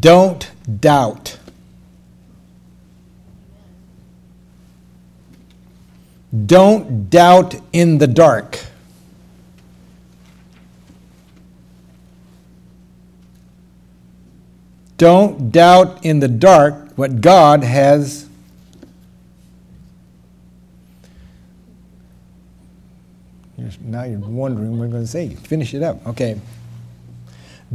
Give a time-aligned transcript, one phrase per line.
[0.00, 0.50] Don't
[0.80, 1.38] doubt.
[6.46, 8.58] Don't doubt in the dark.
[14.96, 18.28] Don't doubt in the dark what God has
[23.80, 25.28] Now you're wondering what I'm going to say.
[25.28, 26.04] Finish it up.
[26.06, 26.40] Okay.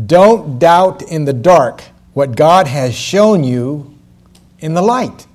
[0.05, 1.83] Don't doubt in the dark
[2.17, 3.95] what God has shown you
[4.57, 5.27] in the light.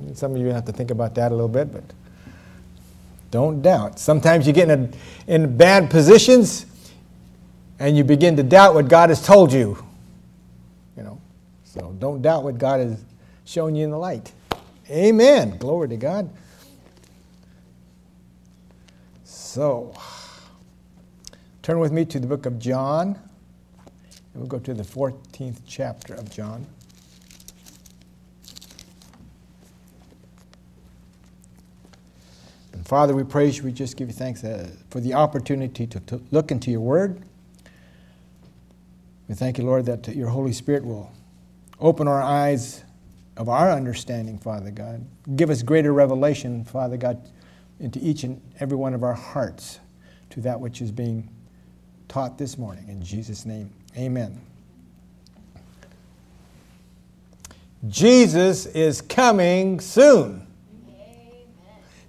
[0.00, 0.14] Amen.
[0.14, 1.82] Some of you have to think about that a little bit, but
[3.32, 3.98] don't doubt.
[3.98, 4.94] Sometimes you get in,
[5.28, 6.64] a, in bad positions
[7.80, 9.84] and you begin to doubt what God has told you.
[10.96, 11.20] You know,
[11.64, 13.04] so don't doubt what God has
[13.44, 14.30] shown you in the light.
[14.88, 15.58] Amen.
[15.58, 16.30] Glory to God.
[19.24, 19.92] So,
[21.62, 23.18] turn with me to the book of John.
[24.34, 26.66] And we'll go to the 14th chapter of John.
[32.72, 33.64] And Father, we praise you.
[33.64, 37.22] We just give you thanks uh, for the opportunity to, to look into your word.
[39.28, 41.10] We thank you, Lord, that your Holy Spirit will
[41.80, 42.82] open our eyes
[43.36, 45.06] of our understanding, Father God.
[45.36, 47.26] Give us greater revelation, Father God,
[47.80, 49.80] into each and every one of our hearts
[50.30, 51.28] to that which is being
[52.08, 52.88] taught this morning.
[52.88, 54.40] In Jesus' name, amen.
[57.88, 60.46] Jesus is coming soon.
[60.88, 61.32] Amen.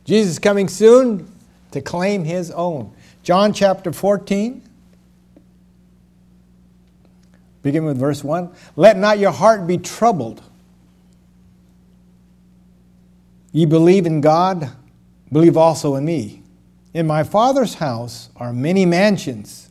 [0.06, 1.31] Jesus is coming soon
[1.72, 2.94] to claim his own.
[3.23, 4.61] John chapter 14,
[7.61, 8.53] begin with verse 1.
[8.75, 10.41] Let not your heart be troubled.
[13.52, 14.72] Ye believe in God
[15.31, 16.41] Believe also in me.
[16.94, 19.69] In my Father's house are many mansions.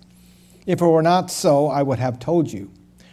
[0.67, 2.71] If it were not so, I would have told you.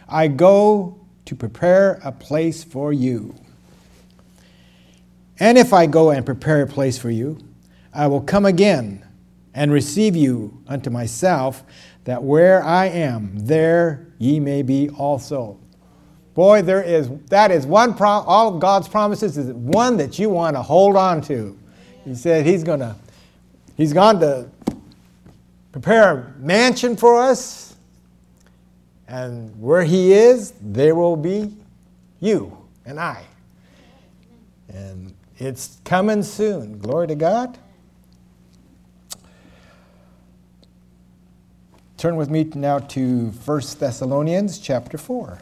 [0.08, 3.34] I go to prepare a place for you.
[5.38, 7.38] And if I go and prepare a place for you,
[7.92, 9.06] I will come again
[9.54, 11.62] and receive you unto myself,
[12.04, 15.58] that where I am, there ye may be also.
[16.34, 20.62] Boy, there is that is one all God's promises is one that you want to
[20.62, 21.58] hold on to.
[22.04, 22.96] He said he's to,
[23.76, 24.48] he's gone to
[25.72, 27.74] prepare a mansion for us.
[29.08, 31.56] And where he is, there will be
[32.20, 32.56] you
[32.86, 33.24] and I.
[34.68, 36.78] And it's coming soon.
[36.78, 37.58] Glory to God.
[41.96, 45.38] Turn with me now to 1 Thessalonians chapter 4.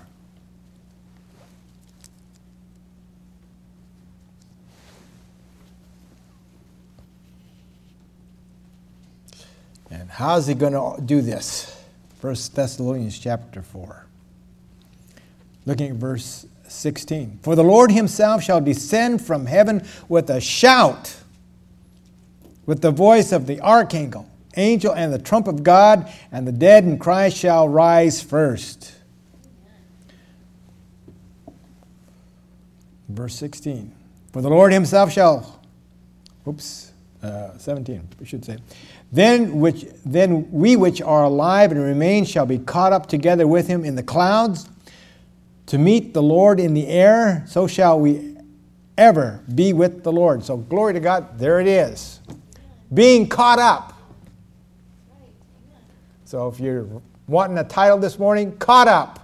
[10.21, 11.77] How's he going to do this?
[12.21, 14.07] First Thessalonians chapter 4.
[15.65, 17.41] Looking at verse 16.
[17.43, 21.17] For the Lord himself shall descend from heaven with a shout,
[22.67, 26.85] with the voice of the archangel, angel, and the trump of God, and the dead
[26.85, 28.93] in Christ shall rise first.
[33.09, 33.93] Verse 16.
[34.33, 35.61] For the Lord himself shall,
[36.47, 36.93] oops,
[37.23, 38.59] uh, 17, we should say.
[39.13, 43.67] Then, which, then we which are alive and remain shall be caught up together with
[43.67, 44.69] him in the clouds
[45.67, 47.45] to meet the Lord in the air.
[47.49, 48.37] So shall we
[49.01, 50.45] ever be with the Lord.
[50.45, 52.21] So, glory to God, there it is.
[52.93, 53.95] Being caught up.
[56.25, 56.87] So, if you're
[57.27, 59.17] wanting a title this morning, caught up.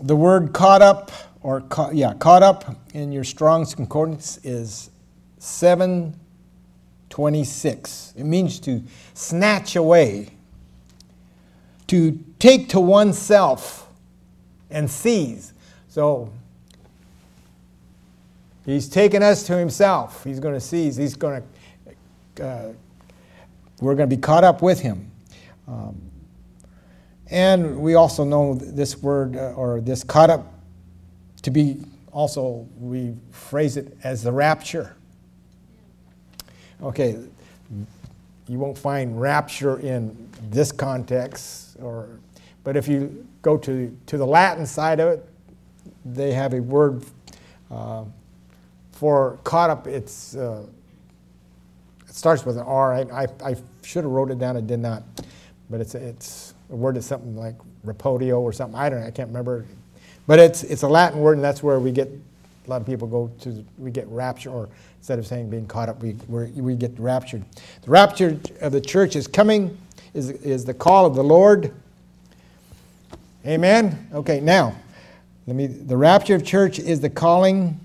[0.00, 1.10] The word caught up,
[1.42, 4.90] or ca- yeah, caught up in your Strong's Concordance is
[5.42, 8.14] 726.
[8.16, 8.80] It means to
[9.12, 10.28] snatch away,
[11.88, 13.88] to take to oneself
[14.70, 15.52] and seize.
[15.88, 16.32] So
[18.64, 20.22] he's taken us to himself.
[20.22, 20.94] He's going to seize.
[20.96, 21.42] He's going
[22.36, 22.72] to, uh,
[23.80, 25.10] we're going to be caught up with him.
[25.66, 26.00] Um,
[27.26, 30.54] and we also know this word uh, or this caught up
[31.42, 31.80] to be
[32.12, 34.94] also, we phrase it as the rapture.
[36.82, 37.18] Okay,
[38.48, 42.08] you won't find rapture in this context, or,
[42.64, 45.28] but if you go to, to the Latin side of it,
[46.04, 47.04] they have a word
[47.70, 48.04] uh,
[48.92, 49.86] for caught up.
[49.86, 50.66] It's, uh,
[52.08, 52.94] it starts with an R.
[52.94, 55.04] I, I, I should have wrote it down, I did not.
[55.70, 57.56] But it's, it's a word that's something like
[57.86, 58.78] repodio or something.
[58.78, 59.66] I don't know, I can't remember.
[60.26, 62.08] But it's, it's a Latin word, and that's where we get
[62.66, 64.68] A lot of people go to, we get rapture, or
[65.02, 67.42] instead of saying being caught up, we, we get raptured.
[67.82, 69.76] The rapture of the church is coming,
[70.14, 71.74] is, is the call of the Lord.
[73.44, 74.06] Amen?
[74.14, 74.76] Okay, now,
[75.48, 77.80] let me, the rapture of church is the calling,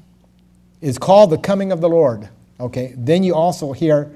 [0.80, 2.30] is called the coming of the Lord.
[2.60, 4.16] Okay, then you also hear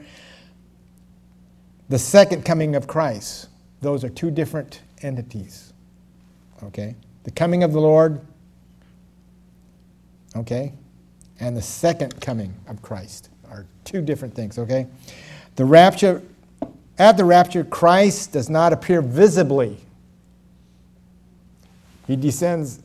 [1.90, 3.50] the second coming of Christ.
[3.82, 5.74] Those are two different entities.
[6.62, 6.94] Okay,
[7.24, 8.22] the coming of the Lord
[10.36, 10.74] okay,
[11.42, 14.86] and the second coming of Christ are two different things, okay?
[15.56, 16.22] The rapture,
[17.00, 19.78] at the rapture, Christ does not appear visibly.
[22.06, 22.80] He descends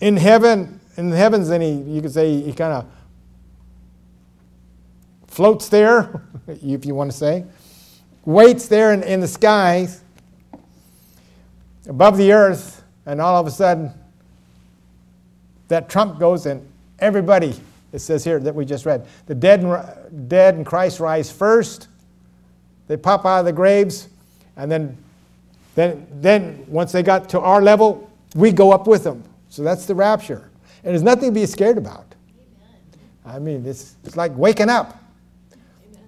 [0.00, 2.86] in heaven, in the heavens, and he, you could say, he kind of
[5.26, 7.46] floats there, if you want to say,
[8.26, 10.02] waits there in, in the skies
[11.88, 13.90] above the earth, and all of a sudden,
[15.68, 16.66] that trump goes and
[16.98, 17.54] Everybody,
[17.92, 21.88] it says here that we just read, the dead and, dead in Christ rise first.
[22.88, 24.08] They pop out of the graves,
[24.56, 24.96] and then,
[25.74, 29.24] then, then once they got to our level, we go up with them.
[29.48, 30.50] So that's the rapture.
[30.84, 32.14] And there's nothing to be scared about.
[33.24, 35.02] I mean, it's, it's like waking up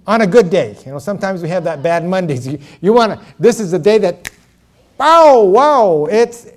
[0.06, 0.76] on a good day.
[0.86, 2.46] You know, sometimes we have that bad Mondays.
[2.46, 4.30] You, you want to, this is the day that,
[4.98, 6.48] wow, wow, it's,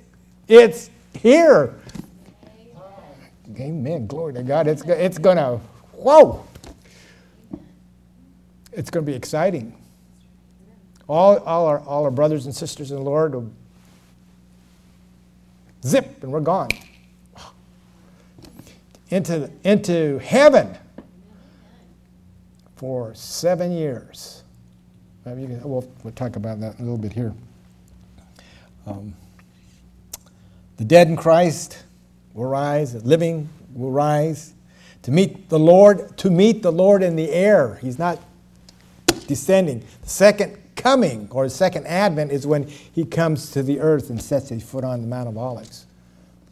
[0.46, 1.74] it's here.
[3.58, 4.06] Amen.
[4.06, 4.66] Glory to God.
[4.66, 5.60] It's, it's going to,
[5.92, 6.44] whoa.
[8.72, 9.74] It's going to be exciting.
[11.08, 13.50] All, all, our, all our brothers and sisters in the Lord will
[15.84, 16.70] zip and we're gone.
[19.10, 20.74] Into, into heaven
[22.76, 24.42] for seven years.
[25.24, 27.34] We'll, we'll talk about that a little bit here.
[28.86, 29.14] Um,
[30.78, 31.84] the dead in Christ
[32.34, 34.54] will rise, the living will rise
[35.02, 37.76] to meet the Lord, to meet the Lord in the air.
[37.82, 38.18] He's not
[39.26, 39.84] descending.
[40.02, 44.48] The second coming or second advent is when he comes to the earth and sets
[44.48, 45.86] his foot on the Mount of Olives.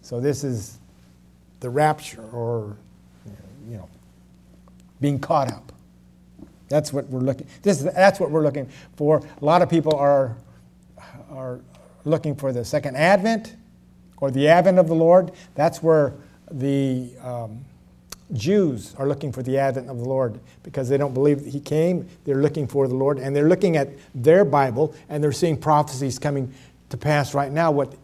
[0.03, 0.79] So this is
[1.61, 2.77] the rapture or
[3.69, 3.89] you know
[5.01, 5.73] being caught up.
[6.69, 7.47] That's what we're looking.
[7.63, 9.19] This is, that's what we're looking for.
[9.41, 10.37] A lot of people are
[11.31, 11.61] are
[12.05, 13.55] looking for the second advent
[14.21, 15.33] or the advent of the Lord.
[15.55, 16.15] That's where
[16.51, 17.65] the um,
[18.33, 21.61] Jews are looking for the advent of the Lord because they don't believe that He
[21.61, 22.09] came.
[22.25, 26.19] They're looking for the Lord and they're looking at their Bible and they're seeing prophecies
[26.19, 26.53] coming
[26.91, 27.71] to pass right now.
[27.71, 27.95] What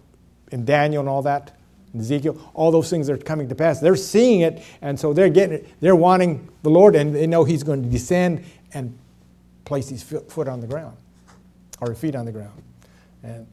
[0.53, 1.57] in Daniel and all that,
[1.97, 3.81] Ezekiel, all those things are coming to pass.
[3.81, 5.81] They're seeing it and so they're getting it.
[5.81, 8.97] They're wanting the Lord and they know He's going to descend and
[9.65, 10.97] place His foot on the ground
[11.81, 12.63] or feet on the ground.
[13.23, 13.47] And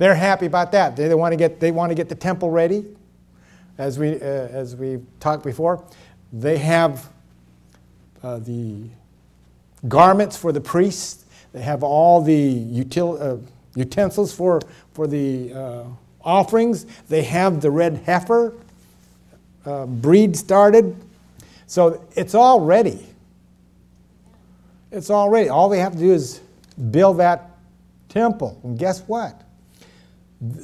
[0.00, 0.96] they're happy about that.
[0.96, 2.86] They, they want to get they want to get the temple ready,
[3.76, 5.84] as we uh, as we talked before.
[6.32, 7.06] They have
[8.22, 8.84] uh, the
[9.88, 11.26] garments for the priests.
[11.52, 14.62] They have all the util, uh, utensils for
[14.94, 15.84] for the uh,
[16.22, 16.86] offerings.
[17.10, 18.54] They have the red heifer
[19.66, 20.96] uh, breed started,
[21.66, 23.06] so it's all ready.
[24.90, 25.50] It's all ready.
[25.50, 26.40] All they have to do is
[26.90, 27.50] build that
[28.08, 29.44] temple, and guess what?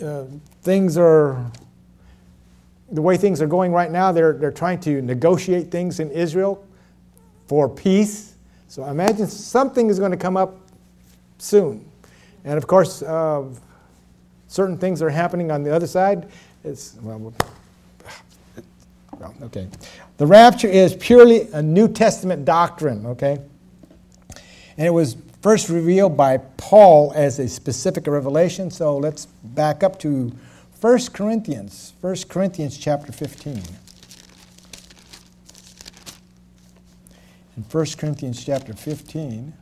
[0.02, 0.24] Uh,
[0.62, 1.50] things are
[2.90, 6.64] the way things are going right now, they're, they're trying to negotiate things in Israel
[7.46, 8.36] for peace.
[8.68, 10.56] So I imagine something is going to come up
[11.38, 11.84] soon.
[12.44, 13.44] And of course, uh,
[14.48, 16.28] certain things are happening on the other side.
[16.62, 17.32] It's, well,
[19.18, 19.68] well, okay.
[20.18, 23.40] The rapture is purely a New Testament doctrine, okay?
[24.76, 28.68] And it was first revealed by Paul as a specific revelation.
[28.68, 30.32] So let's back up to
[30.80, 33.62] 1 Corinthians, 1 Corinthians chapter 15.
[37.56, 39.52] In 1 Corinthians chapter 15,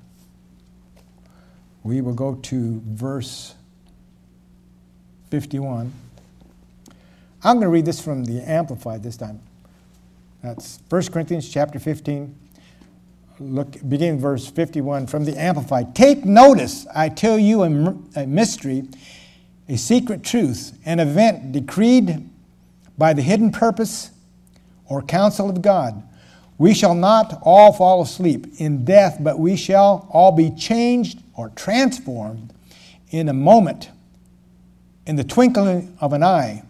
[1.82, 3.54] we will go to verse
[5.30, 5.92] 51.
[7.42, 9.38] I'm going to read this from the Amplified this time.
[10.42, 12.34] That's 1 Corinthians chapter 15,
[13.38, 15.94] look, beginning verse 51 from the Amplified.
[15.94, 18.88] Take notice, I tell you a, mystery,
[19.68, 22.28] a secret truth, an event decreed
[22.96, 24.10] by the hidden purpose
[24.86, 26.02] or counsel of God.
[26.58, 31.48] We shall not all fall asleep in death, but we shall all be changed or
[31.50, 32.52] transformed
[33.10, 33.90] in a moment,
[35.06, 36.62] in the twinkling of an eye,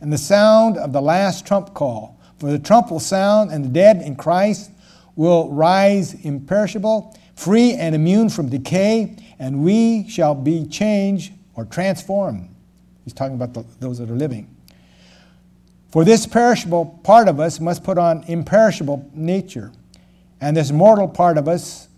[0.00, 2.18] and the sound of the last trump call.
[2.38, 4.72] For the trump will sound, and the dead in Christ
[5.16, 12.48] will rise imperishable, free and immune from decay, and we shall be changed or transformed.
[13.04, 14.48] He's talking about the, those that are living.
[15.90, 19.72] For this perishable part of us must put on imperishable nature,
[20.40, 21.88] and this mortal part of us,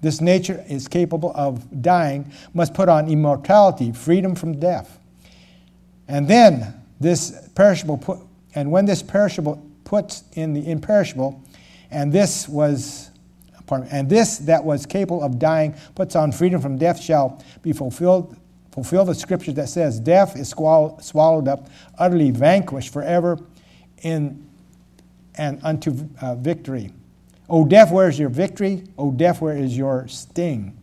[0.00, 4.98] this nature is capable of dying, must put on immortality, freedom from death.
[6.08, 8.18] And then this perishable put,
[8.54, 11.40] and when this perishable puts in the imperishable,
[11.92, 13.10] and this was
[13.90, 18.36] and this that was capable of dying puts on freedom from death shall be fulfilled
[18.70, 21.68] fulfill the scripture that says death is swallowed up
[21.98, 23.38] utterly vanquished forever
[24.02, 24.46] in
[25.36, 26.92] and unto uh, victory.
[27.48, 28.84] O death where is your victory?
[28.98, 30.76] O death where is your sting?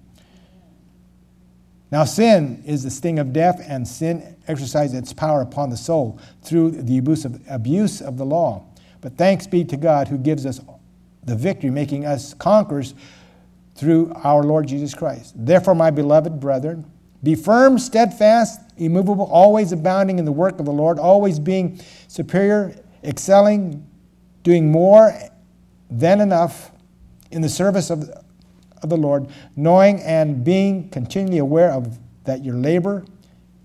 [1.91, 6.19] Now sin is the sting of death and sin exercises its power upon the soul
[6.43, 8.65] through the abuse of, abuse of the law.
[9.01, 10.61] But thanks be to god who gives us
[11.29, 12.93] the victory, making us conquerors
[13.75, 15.33] through our Lord Jesus Christ.
[15.37, 16.89] Therefore, my beloved brethren,
[17.23, 22.75] be firm, steadfast, immovable, always abounding in the work of the Lord, always being superior,
[23.03, 23.85] excelling,
[24.43, 25.13] doing more
[25.89, 26.71] than enough
[27.31, 28.09] in the service of,
[28.81, 33.05] of the Lord, knowing and being continually aware of that your labor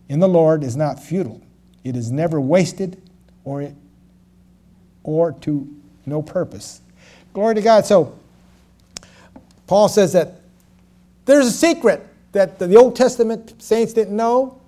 [0.08, 1.40] in the Lord is not futile.
[1.82, 3.00] It is never wasted
[3.44, 3.72] or,
[5.02, 5.68] or to
[6.06, 6.80] no purpose.
[7.34, 7.84] Glory to God.
[7.84, 8.16] So,
[9.66, 10.40] Paul says that
[11.24, 14.60] there's a secret that the Old Testament saints didn't know,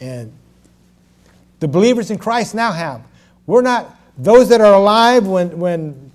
[0.00, 0.32] and
[1.60, 3.02] the believers in Christ now have.
[3.46, 6.10] We're not those that are alive when, when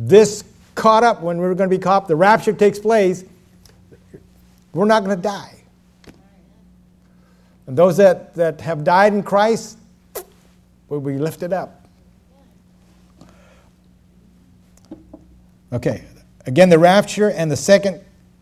[0.00, 0.42] this
[0.74, 3.24] caught up, when we're going to be caught up, the rapture takes place,
[4.72, 5.54] we're not going to die.
[7.68, 9.78] And those that, that have died in Christ
[10.88, 11.77] will be lifted up.
[15.72, 16.04] Okay.
[16.46, 18.00] Again, the rapture and the second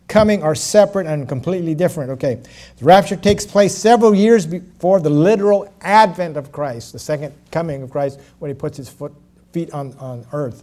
[0.08, 2.10] coming are separate and completely different.
[2.12, 2.36] Okay.
[2.78, 7.82] The rapture takes place several years before the literal advent of Christ, the second coming
[7.82, 9.12] of Christ, when he puts his foot,
[9.52, 10.62] feet on, on earth.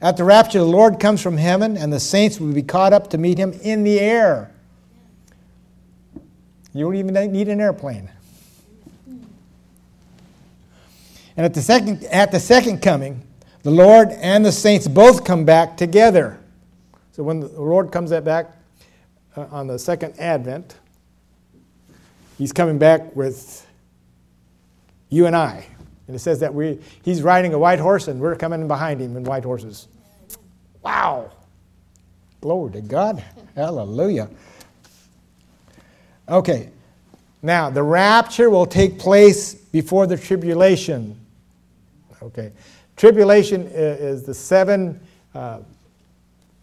[0.00, 3.08] At the rapture, the Lord comes from heaven, and the saints will be caught up
[3.10, 4.50] to meet him in the air.
[6.74, 8.10] You don't even need an airplane.
[11.36, 13.22] And at the second, at the second coming,
[13.64, 16.38] the Lord and the saints both come back together.
[17.12, 18.52] So when the Lord comes back
[19.36, 20.76] uh, on the second advent,
[22.36, 23.66] he's coming back with
[25.08, 25.66] you and I.
[26.06, 29.16] And it says that we, he's riding a white horse and we're coming behind him
[29.16, 29.88] in white horses.
[30.82, 31.32] Wow.
[32.42, 33.24] Glory to God.
[33.56, 34.28] Hallelujah.
[36.28, 36.68] Okay.
[37.40, 41.18] Now, the rapture will take place before the tribulation.
[42.22, 42.52] Okay.
[42.96, 45.00] Tribulation is the seven,
[45.34, 45.60] uh,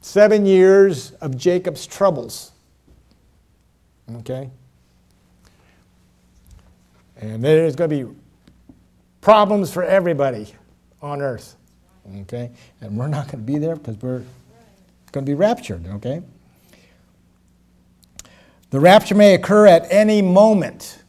[0.01, 2.51] seven years of Jacob's troubles.
[4.17, 4.49] Okay?
[7.17, 8.11] And there's going to be
[9.19, 10.53] problems for everybody
[11.01, 11.55] on earth.
[12.21, 12.51] Okay?
[12.81, 14.23] And we're not going to be there because we're
[15.11, 15.85] going to be raptured.
[15.87, 16.21] Okay?
[18.71, 21.03] The rapture may occur at any moment.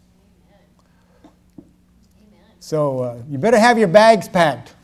[2.59, 4.75] So uh, you better have your bags packed.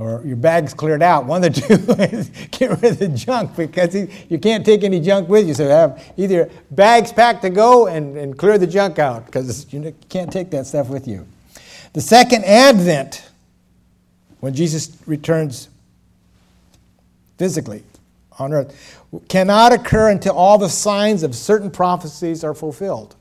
[0.00, 1.26] Or your bag's cleared out.
[1.26, 1.60] One of the
[2.32, 3.94] two get rid of the junk because
[4.30, 5.52] you can't take any junk with you.
[5.52, 9.94] So have either bags packed to go and, and clear the junk out because you
[10.08, 11.26] can't take that stuff with you.
[11.92, 13.28] The second advent,
[14.40, 15.68] when Jesus returns
[17.36, 17.82] physically
[18.38, 23.16] on earth, cannot occur until all the signs of certain prophecies are fulfilled.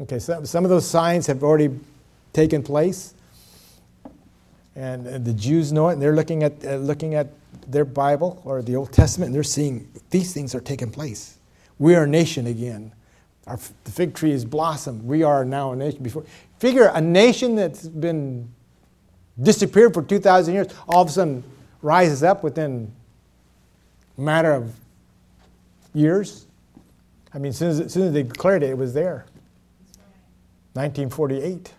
[0.00, 1.70] Okay, so some of those signs have already
[2.32, 3.14] taken place
[4.78, 7.28] and, the Jews know it, and they're looking at, uh, looking at
[7.66, 11.38] their Bible or the Old Testament, and they're seeing these things are taking place.
[11.80, 12.92] We are a nation again.
[13.48, 15.02] Our, the fig tree is blossomed.
[15.02, 16.02] We are now a nation.
[16.02, 16.24] Before,
[16.60, 18.48] figure a nation that's been
[19.40, 21.42] disappeared for 2,000 years, all of a sudden
[21.82, 22.92] rises up within
[24.16, 24.72] a matter of
[25.92, 26.46] years.
[27.34, 29.26] I mean, as soon as, as, soon as they declared it, it was there.
[30.74, 31.72] 1948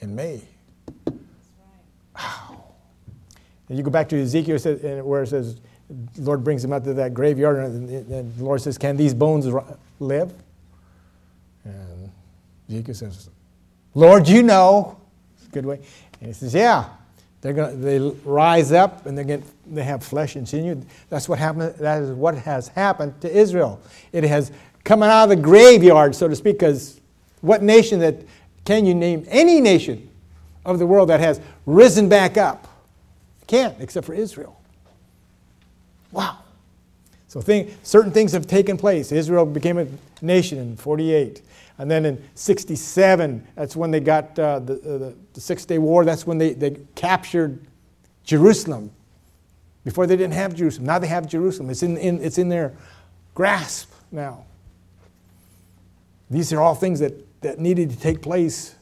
[0.00, 0.40] in May.
[3.68, 4.58] And you go back to Ezekiel
[5.04, 5.58] where it says,
[5.88, 7.88] the Lord brings him out to that graveyard, and
[8.36, 9.46] the Lord says, Can these bones
[10.00, 10.32] live?
[11.64, 12.10] And
[12.68, 13.30] Ezekiel says,
[13.94, 14.98] Lord, you know.
[15.36, 15.80] It's a good way.
[16.20, 16.88] And he says, Yeah.
[17.40, 20.82] They're gonna, they rise up and they get they have flesh and sinew.
[21.10, 21.74] That's what happened.
[21.74, 23.82] That is what has happened to Israel.
[24.12, 24.50] It has
[24.82, 26.58] come out of the graveyard, so to speak.
[26.58, 27.02] Because
[27.42, 28.16] what nation that
[28.64, 30.08] can you name any nation
[30.64, 32.66] of the world that has risen back up?
[33.46, 34.58] Can't, except for Israel.
[36.10, 36.38] Wow.
[37.28, 39.10] So thing, certain things have taken place.
[39.10, 39.86] Israel became a
[40.22, 41.42] nation in 48.
[41.78, 45.78] And then in 67, that's when they got uh, the, uh, the, the Six Day
[45.78, 46.04] War.
[46.04, 47.58] That's when they, they captured
[48.22, 48.92] Jerusalem.
[49.84, 50.86] Before they didn't have Jerusalem.
[50.86, 51.70] Now they have Jerusalem.
[51.70, 52.72] It's in, in, it's in their
[53.34, 54.44] grasp now.
[56.30, 57.12] These are all things that,
[57.44, 58.74] that needed to take place.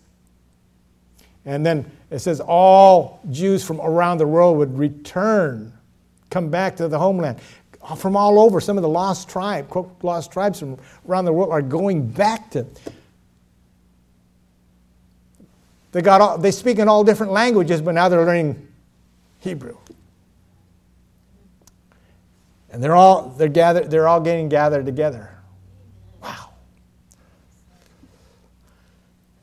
[1.45, 5.73] And then it says all Jews from around the world would return,
[6.31, 7.39] come back to the homeland.
[7.97, 10.79] From all over, some of the lost tribe, quote, lost tribes from
[11.09, 12.65] around the world are going back to.
[15.91, 18.69] They got all, they speak in all different languages, but now they're learning
[19.41, 19.77] Hebrew.
[22.71, 25.32] And they're all they're gathered, they're all getting gathered together.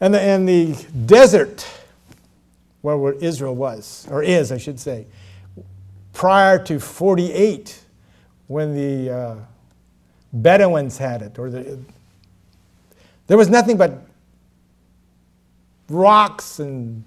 [0.02, 1.68] And the, and the desert
[2.82, 5.06] where Israel was, or is, I should say,
[6.14, 7.84] prior to 48,
[8.48, 9.36] when the uh,
[10.32, 11.80] Bedouins had it, or the,
[13.28, 14.06] there was nothing but
[15.90, 17.04] rocks and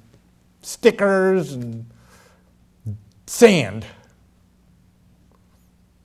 [0.60, 1.86] stickers and
[3.26, 3.86] sand.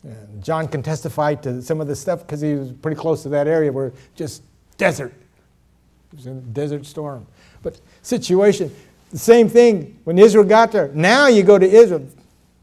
[0.04, 3.30] And John can testify to some of the stuff because he was pretty close to
[3.30, 4.44] that area where just
[4.78, 5.14] desert.
[6.18, 7.28] Was a desert storm.
[7.62, 8.76] But situation,
[9.12, 10.90] the same thing when Israel got there.
[10.96, 12.08] Now you go to Israel,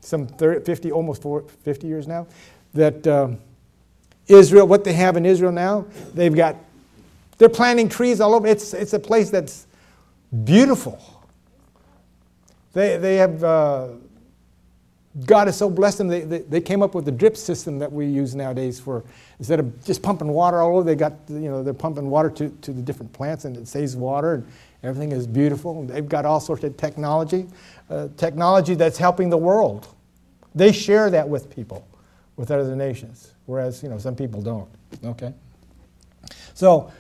[0.00, 2.26] some 30, 50, almost 50 years now,
[2.75, 3.38] that um,
[4.26, 6.56] Israel, what they have in Israel now, they've got,
[7.38, 8.49] they're planting trees all over.
[8.49, 9.68] It's, it's a place that's
[10.42, 10.99] beautiful.
[12.73, 13.88] They, they have, uh,
[15.26, 17.92] God has so blessed them, they, they, they, came up with the drip system that
[17.92, 19.04] we use nowadays for,
[19.38, 22.49] instead of just pumping water all over, they got, you know, they're pumping water to,
[22.62, 24.35] to the different plants and it saves water.
[24.35, 24.47] And,
[24.85, 25.83] Everything is beautiful.
[25.85, 27.47] They've got all sorts of technology,
[27.88, 29.88] uh, technology that's helping the world.
[30.54, 31.88] They share that with people,
[32.37, 34.68] with other nations, whereas you know some people don't.
[35.02, 35.33] Okay.
[36.52, 36.92] So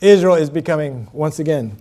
[0.00, 1.76] Israel is becoming once again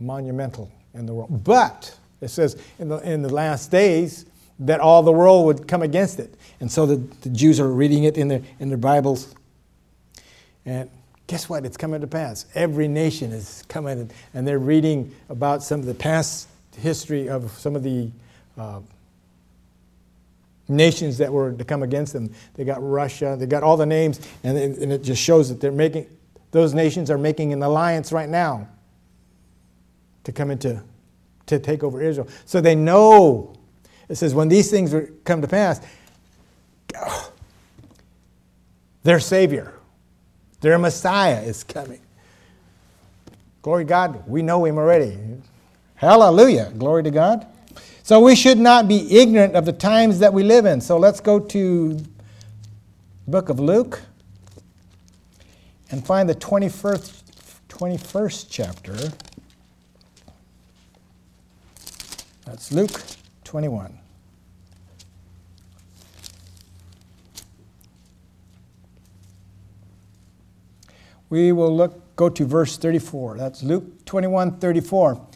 [0.00, 1.44] monumental in the world.
[1.44, 4.26] But it says in the, in the last days
[4.58, 6.34] that all the world would come against it.
[6.60, 9.34] And so the, the Jews are reading it in their, in their Bibles.
[10.64, 10.90] And
[11.26, 11.64] guess what?
[11.64, 12.46] It's coming to pass.
[12.54, 17.76] Every nation is coming, and they're reading about some of the past history of some
[17.76, 18.10] of the
[18.56, 18.80] uh,
[20.68, 22.32] nations that were to come against them.
[22.54, 25.72] They got Russia, they got all the names, and, and it just shows that they're
[25.72, 26.06] making,
[26.50, 28.68] those nations are making an alliance right now
[30.24, 30.82] to come into,
[31.46, 32.28] to take over Israel.
[32.44, 33.54] So they know,
[34.08, 35.80] it says, when these things come to pass,
[39.02, 39.76] their Savior
[40.60, 42.00] their Messiah is coming.
[43.62, 45.16] Glory to God, we know him already.
[45.94, 46.72] Hallelujah.
[46.76, 47.46] Glory to God.
[48.02, 50.80] So we should not be ignorant of the times that we live in.
[50.80, 52.00] So let's go to
[53.26, 54.02] book of Luke
[55.90, 57.22] and find the 21st,
[57.68, 58.96] 21st chapter.
[62.46, 63.02] That's Luke
[63.44, 63.98] 21.
[71.28, 73.38] we will look, go to verse 34.
[73.38, 75.26] That's Luke 21 34.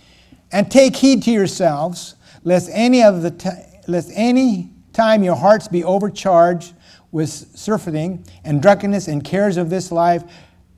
[0.53, 3.51] And take heed to yourselves, lest any of the t-
[3.87, 6.75] lest any time your hearts be overcharged
[7.13, 10.23] with surfeiting and drunkenness and cares of this life,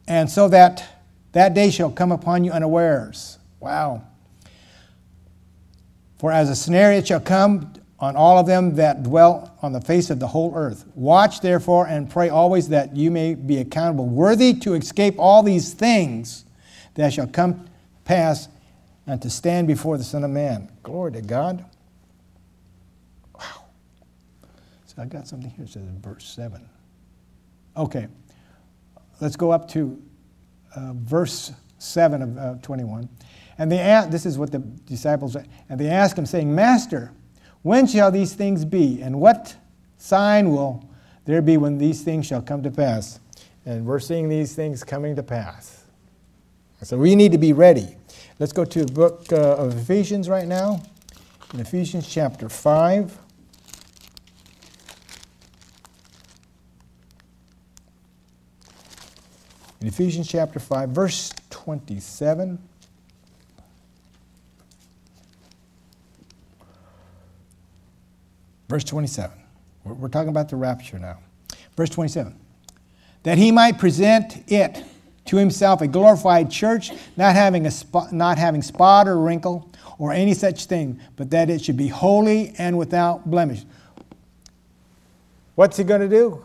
[0.09, 0.85] and so that
[1.33, 3.39] that day shall come upon you unawares.
[3.61, 4.05] Wow.
[6.23, 9.81] For as a snare it shall come on all of them that dwell on the
[9.81, 10.87] face of the whole earth.
[10.95, 15.75] Watch therefore and pray always that you may be accountable, worthy to escape all these
[15.75, 16.45] things
[16.95, 17.67] that shall come
[18.05, 18.47] pass
[19.09, 20.71] and to stand before the Son of Man.
[20.85, 21.65] Glory to God.
[23.35, 23.65] Wow.
[24.87, 26.65] So I got something here that says in verse 7.
[27.77, 28.07] Okay.
[29.21, 30.01] Let's go up to
[30.77, 33.09] uh, verse 7 of uh, 21.
[33.59, 37.13] And they ask, this is what the disciples, and they ask him, saying, Master,
[37.63, 39.01] when shall these things be?
[39.03, 39.55] And what
[39.99, 40.89] sign will
[41.25, 43.21] there be when these things shall come to pass?
[43.65, 45.85] And we're seeing these things coming to pass.
[46.83, 47.97] So we need to be ready.
[48.41, 50.83] Let's go to the book uh, of Ephesians right now.
[51.55, 53.19] In Ephesians chapter 5.
[59.81, 62.59] In Ephesians chapter 5, verse 27.
[68.73, 69.37] Verse 27.
[69.85, 71.19] We're talking about the rapture now.
[71.77, 72.35] Verse 27.
[73.23, 74.83] That he might present it
[75.27, 80.15] to himself a glorified church, not having, a spot, not having spot or wrinkle or
[80.15, 83.63] any such thing, but that it should be holy and without blemish.
[85.55, 86.43] What's he going to do?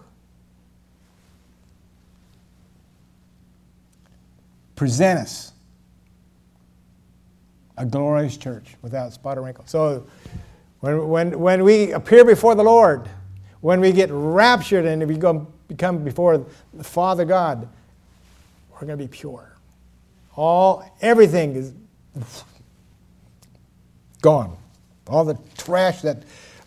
[4.76, 5.54] Present us
[7.78, 9.64] a glorious church without spot or wrinkle.
[9.66, 10.06] So
[10.88, 13.10] when, when, when we appear before the Lord,
[13.60, 17.68] when we get raptured and we go, become before the Father God,
[18.72, 19.52] we're going to be pure.
[20.36, 21.74] All, everything is
[24.22, 24.56] gone.
[25.08, 26.24] All the trash that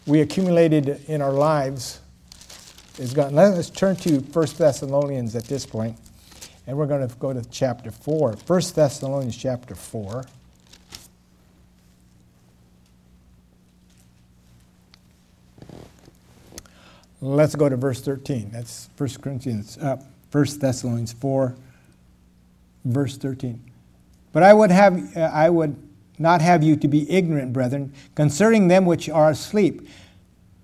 [0.06, 2.00] we accumulated in our lives
[2.98, 3.34] is gone.
[3.34, 5.96] Let's turn to 1 Thessalonians at this point,
[6.66, 8.32] and we're going to go to chapter 4.
[8.32, 10.24] 1 Thessalonians chapter 4.
[17.20, 18.50] Let's go to verse 13.
[18.50, 19.96] That's 1 Corinthians, uh,
[20.32, 21.54] 1 Thessalonians 4,
[22.84, 23.60] verse 13.
[24.32, 25.76] But I would have, uh, I would
[26.18, 29.86] not have you to be ignorant, brethren, concerning them which are asleep,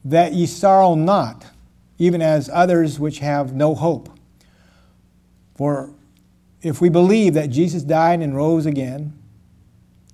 [0.05, 1.47] that ye sorrow not,
[1.99, 4.09] even as others which have no hope.
[5.57, 5.91] For
[6.63, 9.13] if we believe that Jesus died and rose again,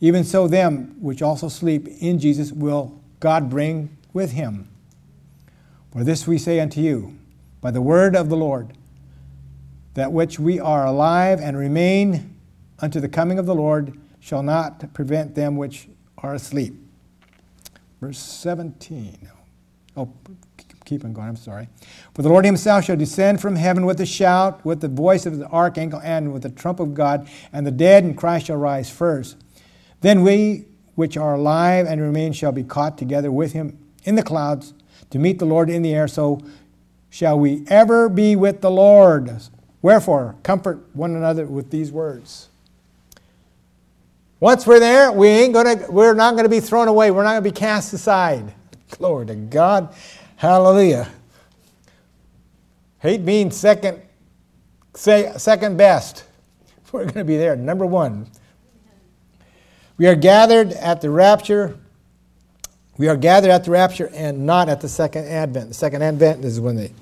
[0.01, 4.69] even so them which also sleep in Jesus will God bring with him.
[5.93, 7.19] For this we say unto you,
[7.61, 8.73] by the word of the Lord,
[9.95, 12.35] that which we are alive and remain
[12.79, 16.75] unto the coming of the Lord shall not prevent them which are asleep.
[18.01, 19.29] Verse 17.
[19.95, 20.11] Oh,
[20.87, 21.69] keep on going, I'm sorry.
[22.15, 25.37] For the Lord himself shall descend from heaven with a shout, with the voice of
[25.37, 28.89] the archangel, and with the trump of God, and the dead in Christ shall rise
[28.89, 29.37] first.
[30.01, 34.23] Then we which are alive and remain shall be caught together with him in the
[34.23, 34.73] clouds
[35.13, 36.09] to meet the Lord in the air.
[36.09, 36.41] So
[37.11, 39.31] shall we ever be with the Lord.
[39.83, 42.49] Wherefore, comfort one another with these words.
[44.41, 47.11] Once we're there, we ain't gonna, we're not going to be thrown away.
[47.11, 48.53] We're not going to be cast aside.
[48.91, 49.95] Glory to God.
[50.37, 51.09] Hallelujah.
[52.99, 54.01] Hate being second,
[54.95, 56.25] say, second best.
[56.93, 57.57] We're going to be there.
[57.57, 58.29] Number one.
[59.99, 61.79] We are gathered at the rapture.
[62.99, 65.69] We are gathered at the rapture and not at the second advent.
[65.69, 66.93] The second advent is when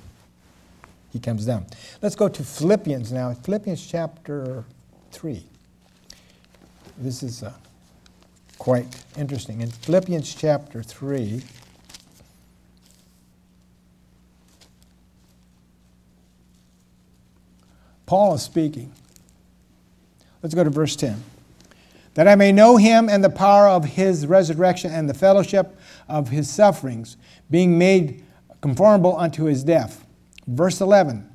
[1.11, 1.65] he comes down.
[2.01, 3.33] Let's go to Philippians now.
[3.33, 4.63] Philippians chapter
[5.11, 5.43] 3
[7.01, 7.53] this is uh,
[8.57, 8.85] quite
[9.17, 9.61] interesting.
[9.61, 11.41] In Philippians chapter 3,
[18.05, 18.91] Paul is speaking.
[20.43, 21.23] Let's go to verse 10.
[22.13, 25.77] That I may know him and the power of his resurrection and the fellowship
[26.09, 27.17] of his sufferings,
[27.49, 28.23] being made
[28.61, 30.05] conformable unto his death.
[30.47, 31.27] Verse 11.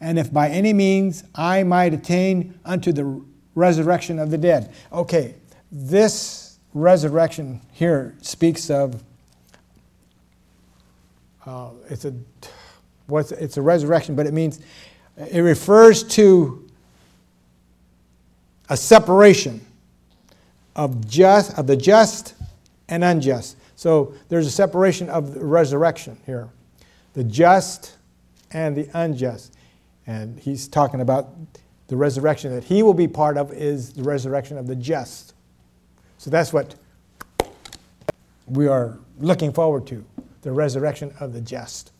[0.00, 3.22] And if by any means I might attain unto the
[3.54, 4.72] resurrection of the dead.
[4.92, 5.34] Okay,
[5.70, 9.02] this resurrection here speaks of
[11.46, 12.14] uh, it's a
[13.06, 14.60] what's it's a resurrection, but it means
[15.16, 16.66] it refers to
[18.70, 19.64] a separation
[20.76, 22.34] of just of the just
[22.88, 23.56] and unjust.
[23.76, 26.48] So there's a separation of the resurrection here,
[27.14, 27.96] the just
[28.50, 29.54] and the unjust,
[30.06, 31.28] and he's talking about
[31.88, 35.34] the resurrection that he will be part of is the resurrection of the just.
[36.18, 36.74] So that's what
[38.46, 40.04] we are looking forward to
[40.42, 41.92] the resurrection of the just.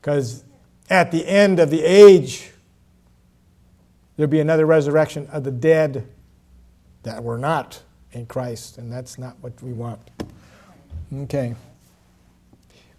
[0.00, 0.44] Because
[0.88, 2.52] at the end of the age,
[4.16, 6.06] there'll be another resurrection of the dead
[7.02, 10.00] that were not in Christ, and that's not what we want.
[11.12, 11.54] Okay.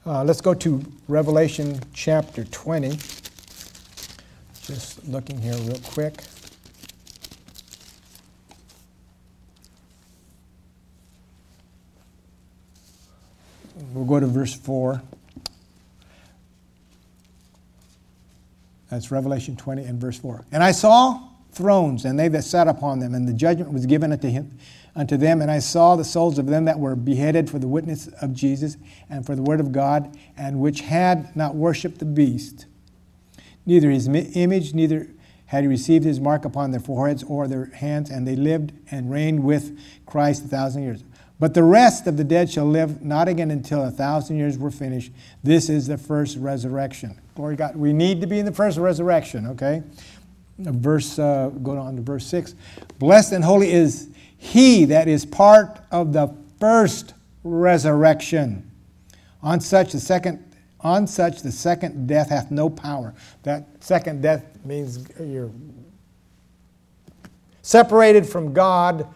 [0.06, 2.98] Uh, let's go to Revelation chapter 20.
[4.64, 6.24] Just looking here real quick.
[13.94, 15.02] We'll go to verse 4.
[18.90, 20.46] That's Revelation 20 and verse 4.
[20.52, 21.22] And I saw
[21.52, 24.58] thrones, and they that sat upon them, and the judgment was given unto him
[24.94, 28.08] unto them, and I saw the souls of them that were beheaded for the witness
[28.22, 28.76] of Jesus
[29.10, 32.66] and for the word of God, and which had not worshipped the beast
[33.66, 35.08] neither his image, neither
[35.48, 39.12] had he received his mark upon their foreheads or their hands, and they lived and
[39.12, 41.04] reigned with Christ a thousand years.
[41.40, 44.72] But the rest of the dead shall live not again until a thousand years were
[44.72, 45.12] finished.
[45.44, 47.20] This is the first resurrection.
[47.36, 47.76] Glory God.
[47.76, 49.82] We need to be in the first resurrection, okay?
[50.60, 52.56] Verse, uh, go on to verse 6.
[53.00, 58.70] Blessed and holy is he that is part of the first resurrection.
[59.42, 60.44] On such the second
[60.84, 63.14] on such, the second death hath no power.
[63.44, 65.52] That second death means you're
[67.62, 69.08] separated from God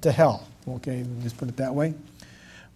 [0.00, 0.48] to hell.
[0.66, 1.94] Okay, just put it that way.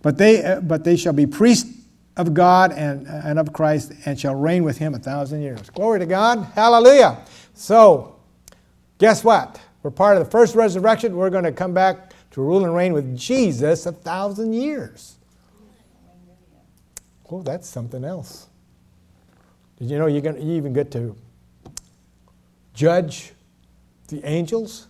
[0.02, 1.70] But they, uh, but they shall be priests
[2.16, 5.70] of God and, and of Christ and shall reign with him a thousand years.
[5.70, 6.44] Glory to God.
[6.54, 7.18] Hallelujah.
[7.60, 8.16] So,
[8.96, 9.60] guess what?
[9.82, 11.14] We're part of the first resurrection.
[11.14, 15.16] We're going to come back to rule and reign with Jesus a thousand years.
[17.30, 18.48] Oh, that's something else.
[19.78, 21.14] Did you know you you even get to
[22.72, 23.32] judge
[24.08, 24.86] the angels?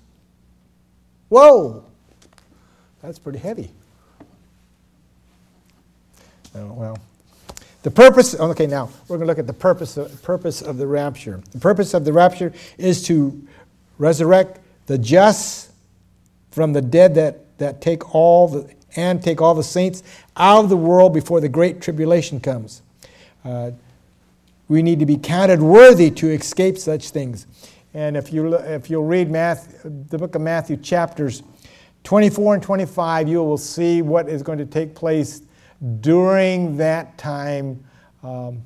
[1.28, 1.84] Whoa!
[3.02, 3.72] That's pretty heavy.
[6.54, 6.98] Oh, well,
[7.82, 10.86] the purpose, okay, now we're going to look at the purpose of, purpose of the
[10.86, 11.40] rapture.
[11.52, 13.46] The purpose of the rapture is to
[13.98, 15.70] resurrect the just
[16.50, 20.02] from the dead that, that take all the, and take all the saints
[20.36, 22.82] out of the world before the great tribulation comes.
[23.44, 23.70] Uh,
[24.68, 27.46] we need to be counted worthy to escape such things.
[27.94, 31.42] And if, you, if you'll read Matthew, the book of Matthew, chapters
[32.04, 35.42] 24 and 25, you will see what is going to take place
[36.00, 37.84] during that time
[38.22, 38.62] um,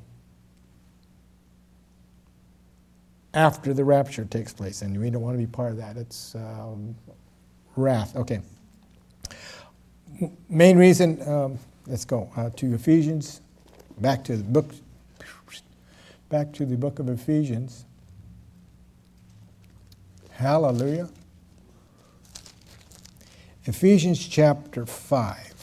[3.33, 4.83] after the rapture takes place.
[4.83, 5.97] And we don't want to be part of that.
[5.97, 6.95] It's um,
[7.77, 8.17] wrath.
[8.17, 8.41] Okay.
[10.49, 13.41] Main reason, um, let's go uh, to Ephesians,
[13.99, 14.73] back to the book,
[16.29, 17.85] back to the book of Ephesians.
[20.31, 21.09] Hallelujah.
[23.65, 25.54] Ephesians chapter 5.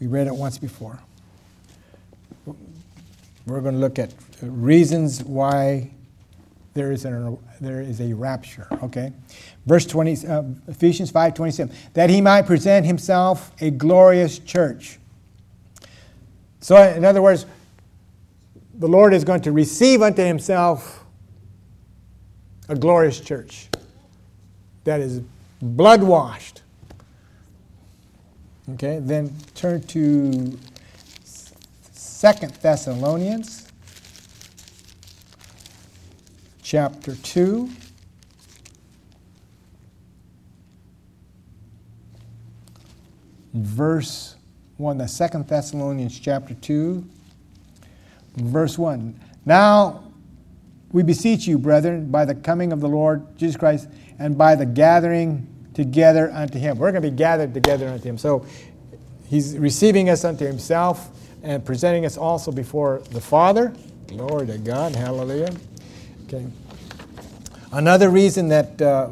[0.00, 0.98] We read it once before.
[3.46, 5.90] We're going to look at reasons why
[6.74, 9.12] there is, a, there is a rapture, okay?
[9.64, 14.98] Verse 20, uh, Ephesians 5 27, that he might present himself a glorious church.
[16.60, 17.46] So, in other words,
[18.74, 21.04] the Lord is going to receive unto himself
[22.68, 23.68] a glorious church
[24.84, 25.22] that is
[25.62, 26.62] blood washed.
[28.74, 30.58] Okay, then turn to
[31.92, 33.68] Second Thessalonians
[36.62, 37.70] chapter 2.
[43.54, 44.34] Verse
[44.78, 47.08] 1, the Second Thessalonians chapter 2,
[48.34, 49.18] verse 1.
[49.44, 50.02] Now
[50.90, 54.66] we beseech you, brethren, by the coming of the Lord Jesus Christ and by the
[54.66, 55.46] gathering
[55.76, 56.78] together unto him.
[56.78, 58.16] We're going to be gathered together unto him.
[58.16, 58.46] So
[59.28, 61.10] he's receiving us unto himself
[61.42, 63.74] and presenting us also before the Father.
[64.06, 64.96] Glory to God.
[64.96, 65.54] Hallelujah.
[66.24, 66.46] Okay.
[67.72, 69.10] Another reason that uh,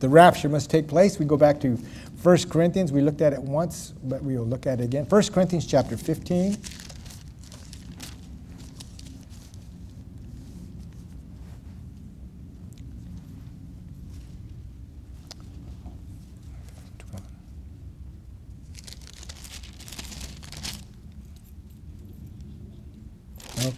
[0.00, 1.78] the rapture must take place, we go back to
[2.22, 2.92] 1 Corinthians.
[2.92, 5.06] We looked at it once, but we will look at it again.
[5.06, 6.58] 1 Corinthians chapter 15.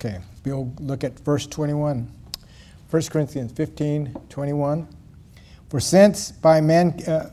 [0.04, 2.10] Okay, we'll look at verse 21.
[2.90, 4.88] 1 Corinthians 15, 21.
[5.68, 7.30] For since by man, uh,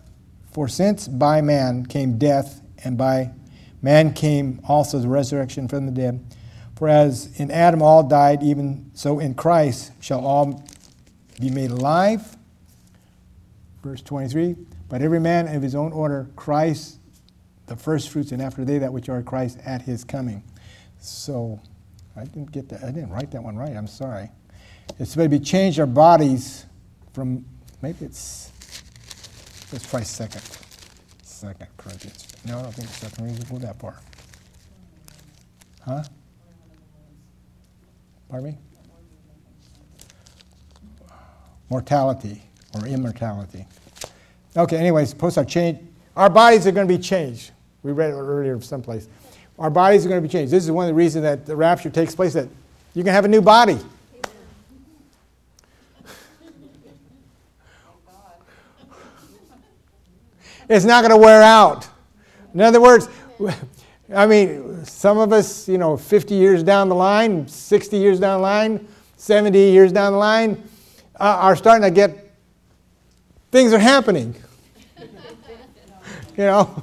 [0.52, 3.32] for since by man came death, and by
[3.82, 6.24] man came also the resurrection from the dead.
[6.76, 10.64] For as in Adam all died, even so in Christ shall all
[11.42, 12.38] be made alive.
[13.82, 14.56] Verse 23.
[14.90, 17.00] But every man of his own order, Christ
[17.66, 20.44] the firstfruits, and after they that which are Christ at his coming.
[21.00, 21.60] So
[22.20, 22.84] I didn't get that.
[22.84, 23.76] I didn't write that one right.
[23.76, 24.30] I'm sorry.
[25.00, 26.66] It's maybe change our bodies
[27.14, 27.46] from
[27.82, 28.52] maybe it's
[29.72, 30.42] let's try second.
[31.24, 32.28] Second Corinthians.
[32.46, 34.00] No, I don't think second Corinthians go that far.
[35.86, 36.04] Huh?
[38.30, 38.58] Pardon me?
[41.70, 42.44] Mortality
[42.76, 43.66] or immortality.
[44.58, 45.80] Okay, anyways, post our change.
[46.18, 47.52] Our bodies are going to be changed.
[47.84, 49.08] We read it earlier someplace.
[49.60, 50.54] Our bodies are going to be changed.
[50.54, 52.48] This is one of the reasons that the rapture takes place, that
[52.94, 53.78] you can have a new body.
[60.70, 61.90] it's not going to wear out.
[62.54, 63.10] In other words,
[64.16, 68.40] I mean, some of us, you know, 50 years down the line, 60 years down
[68.40, 70.64] the line, 70 years down the line,
[71.20, 72.34] uh, are starting to get
[73.52, 74.34] things are happening.
[74.98, 75.08] you
[76.38, 76.82] know,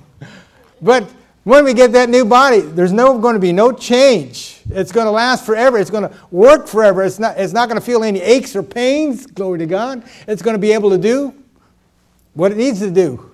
[0.82, 1.10] but
[1.46, 4.61] when we get that new body, there's no going to be no change.
[4.68, 5.78] It's going to last forever.
[5.78, 7.04] It's going to work forever.
[7.04, 9.26] It's not, it's not going to feel any aches or pains.
[9.26, 10.02] Glory to God.
[10.26, 11.32] It's going to be able to do
[12.35, 13.30] what it needs to do.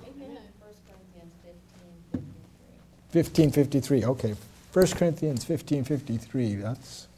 [3.12, 4.05] 1553.
[4.05, 4.35] Okay.
[4.75, 6.57] 1 Corinthians 1553.
[6.57, 7.09] That's.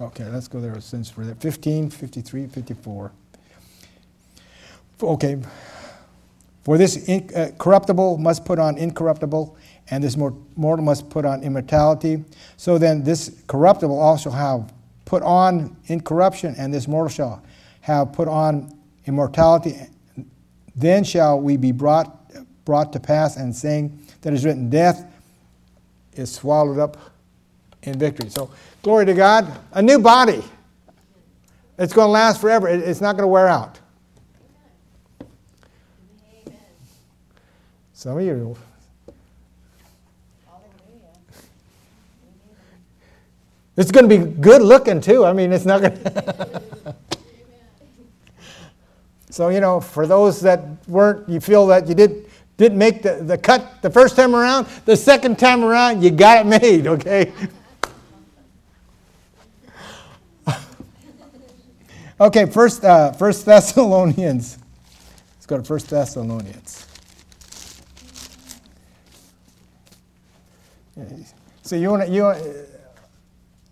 [0.00, 1.40] Okay, let's go there since that.
[1.40, 3.12] 15, 53, 54.
[5.02, 5.38] Okay.
[6.62, 9.56] For this uh, corruptible must put on incorruptible,
[9.90, 12.24] and this mortal must put on immortality.
[12.56, 14.72] So then, this corruptible also have
[15.04, 17.42] put on incorruption, and this mortal shall
[17.80, 19.76] have put on immortality.
[20.76, 22.16] Then shall we be brought
[22.64, 25.04] brought to pass, and saying that is written, death
[26.12, 26.96] is swallowed up
[27.82, 28.28] in victory.
[28.28, 28.50] So,
[28.82, 30.44] glory to God, a new body.
[31.78, 32.68] It's going to last forever.
[32.68, 33.79] It's not going to wear out.
[38.00, 38.56] Some of you.
[43.76, 45.26] It's going to be good looking too.
[45.26, 46.94] I mean, it's not going to.
[49.28, 53.16] so, you know, for those that weren't, you feel that you did, didn't make the,
[53.16, 57.34] the cut the first time around, the second time around, you got it made, okay?
[62.18, 64.56] okay, first, uh, first Thessalonians.
[65.34, 66.86] Let's go to First Thessalonians.
[71.62, 72.34] So you want you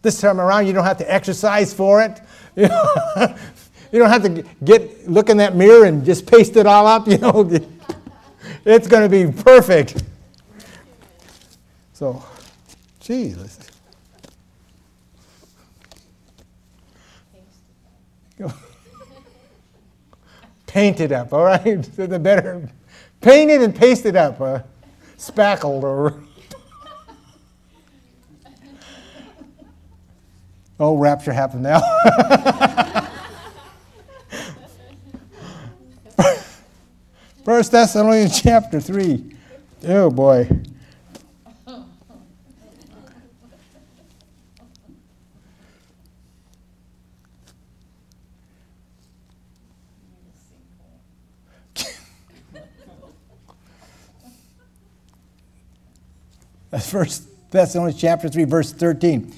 [0.03, 2.21] this time around you don't have to exercise for it.
[2.57, 2.65] You,
[3.93, 7.09] you don't have to get look in that mirror and just paste it all up.
[7.19, 7.51] You know,
[8.65, 10.03] it's going to be perfect.
[11.93, 12.23] So,
[13.01, 13.59] Jesus.
[20.67, 21.83] Paint it up, all right?
[21.83, 22.69] The better,
[23.21, 24.61] paint it and paste it up, uh,
[25.17, 26.23] spackled or.
[30.81, 31.81] Oh, rapture happened now.
[37.45, 39.35] First Thessalonians chapter 3.
[39.89, 40.49] Oh boy.
[56.71, 59.35] That's First Thessalonians chapter 3, verse 13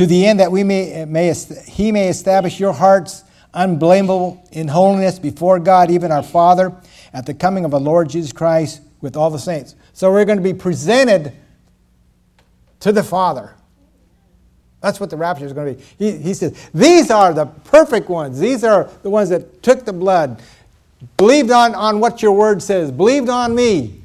[0.00, 1.30] to the end that we may, eh, may,
[1.66, 6.72] he may establish your hearts unblameable in holiness before God, even our Father,
[7.12, 9.74] at the coming of our Lord Jesus Christ with all the saints.
[9.92, 11.34] So we're going to be presented
[12.80, 13.54] to the Father.
[14.80, 15.84] That's what the rapture is going to be.
[15.98, 18.40] He, he says, These are the perfect ones.
[18.40, 20.40] These are the ones that took the blood,
[21.18, 24.00] believed on, on what your word says, believed on me.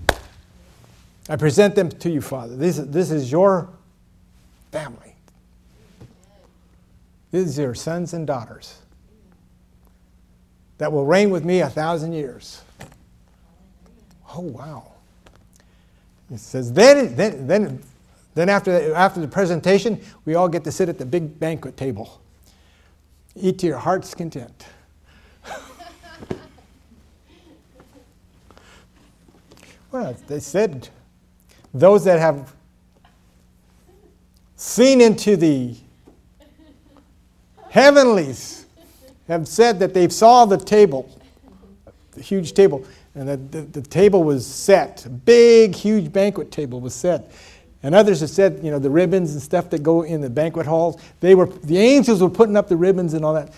[1.30, 2.58] I present them to you, Father.
[2.58, 3.70] This, this is your
[4.74, 5.15] family.
[7.36, 8.80] Are your sons and daughters
[10.78, 12.62] that will reign with me a thousand years.
[14.34, 14.92] Oh, wow.
[16.32, 17.82] It says, then, then, then,
[18.34, 21.78] then after, the, after the presentation, we all get to sit at the big banquet
[21.78, 22.22] table.
[23.36, 24.66] Eat to your heart's content.
[29.92, 30.90] well, they said,
[31.74, 32.54] those that have
[34.56, 35.76] seen into the
[37.76, 38.66] heavenlies
[39.28, 41.12] have said that they saw the table,
[42.12, 42.86] the huge table,
[43.16, 45.06] and that the, the table was set.
[45.06, 47.30] A big, huge banquet table was set.
[47.84, 50.66] And others have said, you know, the ribbons and stuff that go in the banquet
[50.66, 53.54] halls, they were, the angels were putting up the ribbons and all that.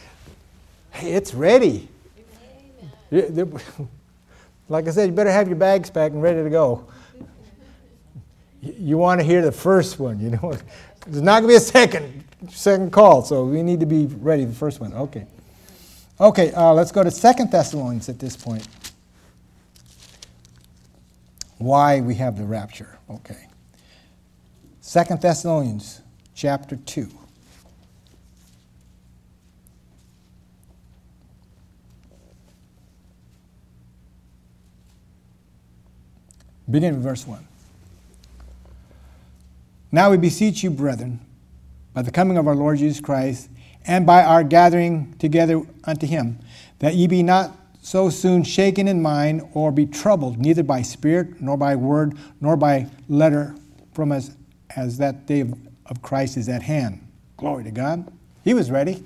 [0.90, 1.88] Hey, it's ready.
[4.70, 6.86] Like I said, you better have your bags packed and ready to go.
[8.62, 10.58] You want to hear the first one, you know.
[11.08, 14.46] There's not going to be a second second call, so we need to be ready.
[14.46, 15.26] The first one, okay.
[16.20, 18.68] Okay, uh, let's go to Second Thessalonians at this point.
[21.60, 22.98] Why we have the rapture?
[23.10, 23.48] Okay.
[24.82, 26.02] Second Thessalonians
[26.36, 27.10] chapter two.
[36.70, 37.48] Beginning with verse 1.
[39.92, 41.20] Now we beseech you, brethren,
[41.94, 43.50] by the coming of our Lord Jesus Christ,
[43.86, 46.40] and by our gathering together unto him,
[46.80, 51.42] that ye be not so soon shaken in mind, or be troubled, neither by spirit,
[51.42, 53.56] nor by word, nor by letter
[53.94, 54.32] from us,
[54.76, 55.54] as that day of,
[55.86, 57.00] of Christ is at hand.
[57.38, 58.12] Glory to God.
[58.44, 59.04] He was ready.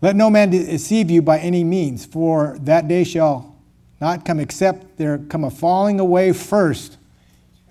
[0.00, 3.54] Let no man deceive you by any means, for that day shall
[4.00, 6.96] not come except there come a falling away first.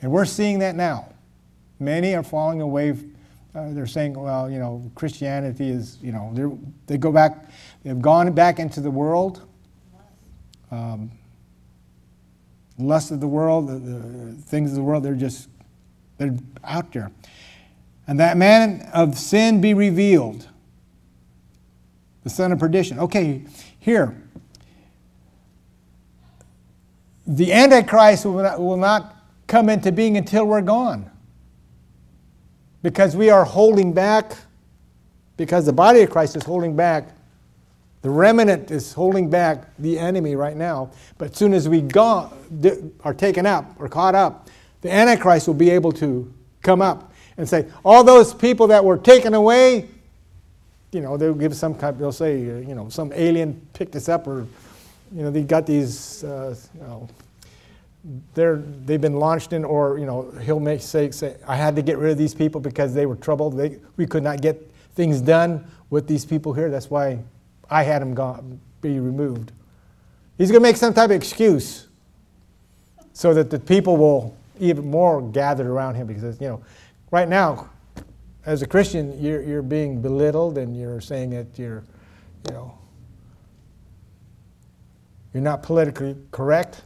[0.02, 1.13] And we're seeing that now.
[1.84, 2.96] Many are falling away
[3.56, 7.46] uh, they're saying, well, you know, Christianity is, you know, they go back,
[7.84, 9.48] they've gone back into the world,
[10.72, 11.12] um,
[12.80, 15.50] lust of the world, the, the, things of the world, they're just,
[16.18, 17.12] they're out there.
[18.08, 20.48] and that man of sin be revealed,
[22.24, 22.98] the son of perdition.
[23.00, 23.44] Okay,
[23.80, 24.20] here.
[27.28, 29.16] The Antichrist will not, will not
[29.46, 31.12] come into being until we're gone.
[32.84, 34.36] Because we are holding back,
[35.38, 37.10] because the body of Christ is holding back,
[38.04, 40.92] the remnant is holding back the enemy right now.
[41.18, 42.32] But as soon as we go,
[43.04, 44.50] are taken up or caught up,
[44.82, 46.32] the Antichrist will be able to
[46.62, 49.88] come up and say, all those people that were taken away,
[50.92, 54.10] you know, they'll give some kind, they'll say, uh, you know, some alien picked us
[54.10, 54.46] up or,
[55.16, 57.10] you know, they got these, uh, you know,
[58.34, 61.82] they're, they've been launched in, or, you know, he'll make say, say, I had to
[61.82, 63.58] get rid of these people because they were troubled.
[63.58, 66.70] They, we could not get things done with these people here.
[66.70, 67.20] That's why
[67.70, 69.52] I had them gone, be removed.
[70.38, 71.88] He's going to make some type of excuse
[73.14, 76.64] so that the people will even more gather around him because, you know,
[77.12, 77.70] right now,
[78.46, 81.84] as a Christian, you're, you're being belittled and you're saying that you're,
[82.50, 82.78] you know,
[85.34, 86.82] you're not politically correct,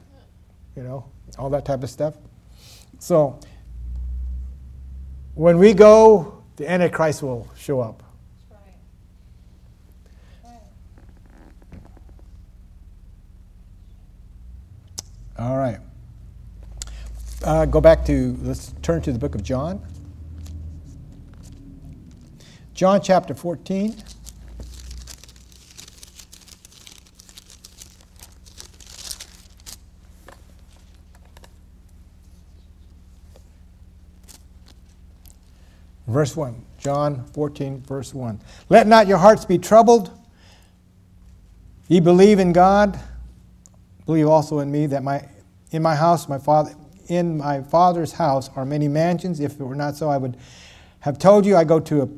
[0.77, 1.03] you know,
[1.39, 2.13] all that type of stuff.
[2.99, 3.39] So,
[5.33, 8.03] when we go, the Antichrist will show up.
[15.39, 15.79] All right.
[17.43, 19.83] Uh, go back to, let's turn to the book of John.
[22.73, 23.95] John chapter 14.
[36.07, 36.63] Verse 1.
[36.77, 38.39] John 14, verse 1.
[38.69, 40.11] Let not your hearts be troubled.
[41.87, 42.99] Ye believe in God,
[44.05, 45.27] believe also in me, that my
[45.71, 46.73] in my house, my father
[47.07, 49.39] in my father's house are many mansions.
[49.39, 50.37] If it were not so, I would
[51.01, 52.09] have told you I go to a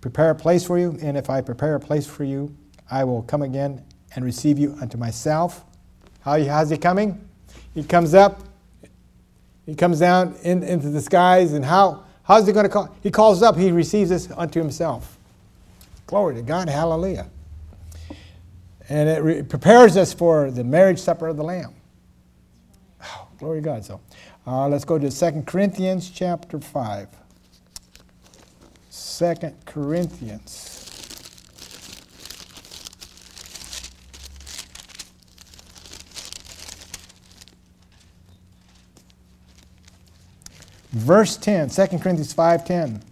[0.00, 2.54] prepare a place for you, and if I prepare a place for you,
[2.90, 3.84] I will come again
[4.14, 5.64] and receive you unto myself.
[6.20, 7.26] How how's he coming?
[7.74, 8.42] He comes up,
[9.66, 12.94] he comes down in, into the skies, and how how's he going to call?
[13.02, 15.18] He calls up, he receives us unto himself.
[16.06, 17.28] Glory to God, hallelujah.
[18.88, 21.74] And it re- prepares us for the marriage supper of the Lamb.
[23.02, 23.84] Oh, glory to God.
[23.84, 24.00] So
[24.46, 27.08] uh, let's go to 2 Corinthians chapter 5.
[28.90, 30.79] Second Corinthians.
[40.92, 43.02] Verse 10, 2 Corinthians 5:10.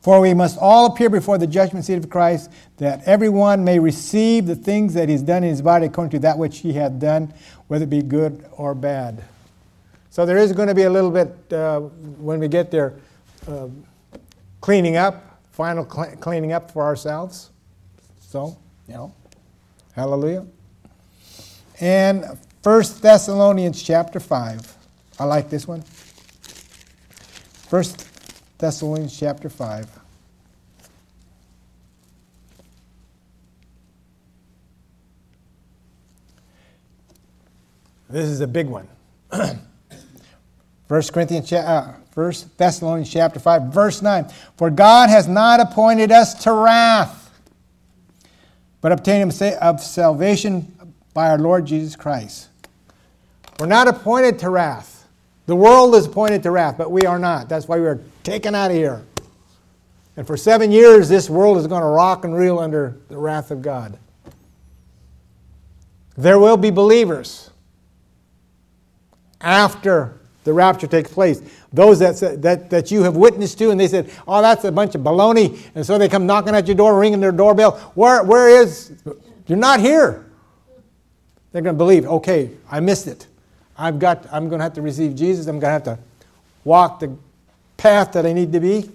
[0.00, 4.46] For we must all appear before the judgment seat of Christ, that everyone may receive
[4.46, 7.34] the things that he's done in his body according to that which he hath done,
[7.68, 9.22] whether it be good or bad.
[10.08, 12.94] So there is going to be a little bit, uh, when we get there,
[13.46, 13.68] uh,
[14.62, 17.50] cleaning up, final cl- cleaning up for ourselves.
[18.20, 18.56] So,
[18.88, 19.14] you know,
[19.92, 20.46] hallelujah.
[21.78, 22.24] And
[22.62, 24.76] First Thessalonians chapter 5.
[25.18, 25.84] I like this one.
[27.70, 28.04] First
[28.58, 29.88] Thessalonians chapter 5.
[38.08, 38.88] This is a big one.
[39.30, 39.56] 1
[41.12, 44.28] Corinthians, uh, 1 Thessalonians chapter 5, verse 9.
[44.56, 47.30] For God has not appointed us to wrath,
[48.80, 52.48] but obtaining of salvation by our Lord Jesus Christ.
[53.60, 54.89] We're not appointed to wrath.
[55.50, 57.48] The world is appointed to wrath, but we are not.
[57.48, 59.02] That's why we are taken out of here.
[60.16, 63.50] And for seven years, this world is going to rock and reel under the wrath
[63.50, 63.98] of God.
[66.16, 67.50] There will be believers
[69.40, 71.42] after the rapture takes place.
[71.72, 74.94] Those that, that, that you have witnessed to, and they said, oh, that's a bunch
[74.94, 75.60] of baloney.
[75.74, 77.72] And so they come knocking at your door, ringing their doorbell.
[77.96, 78.92] Where, where is,
[79.48, 80.30] you're not here.
[81.50, 83.26] They're going to believe, okay, I missed it.
[83.80, 85.46] I've got, I'm going to have to receive Jesus.
[85.46, 85.98] I'm going to have to
[86.64, 87.16] walk the
[87.76, 88.90] path that I need to be.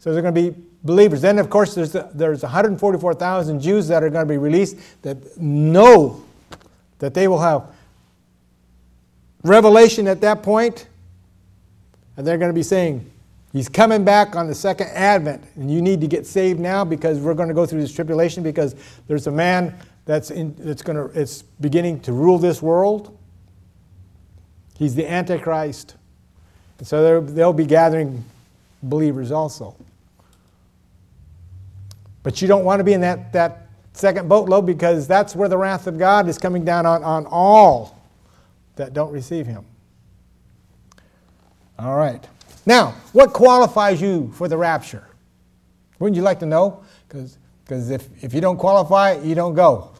[0.00, 1.22] So they're going to be believers.
[1.22, 5.40] Then, of course, there's, the, there's 144,000 Jews that are going to be released that
[5.40, 6.24] know
[6.98, 7.64] that they will have
[9.44, 10.86] revelation at that point,
[12.16, 13.10] and they're going to be saying,
[13.54, 17.20] He's coming back on the second advent, and you need to get saved now because
[17.20, 18.74] we're going to go through this tribulation because
[19.06, 23.16] there's a man that's, in, that's going to, it's beginning to rule this world.
[24.76, 25.96] He's the Antichrist.
[26.82, 28.24] So they'll be gathering
[28.82, 29.76] believers also.
[32.22, 35.56] But you don't want to be in that, that second boatload because that's where the
[35.56, 38.02] wrath of God is coming down on, on all
[38.76, 39.64] that don't receive him.
[41.78, 42.26] All right.
[42.66, 45.06] Now, what qualifies you for the rapture?
[45.98, 46.82] Wouldn't you like to know?
[47.08, 49.92] Because if, if you don't qualify, you don't go.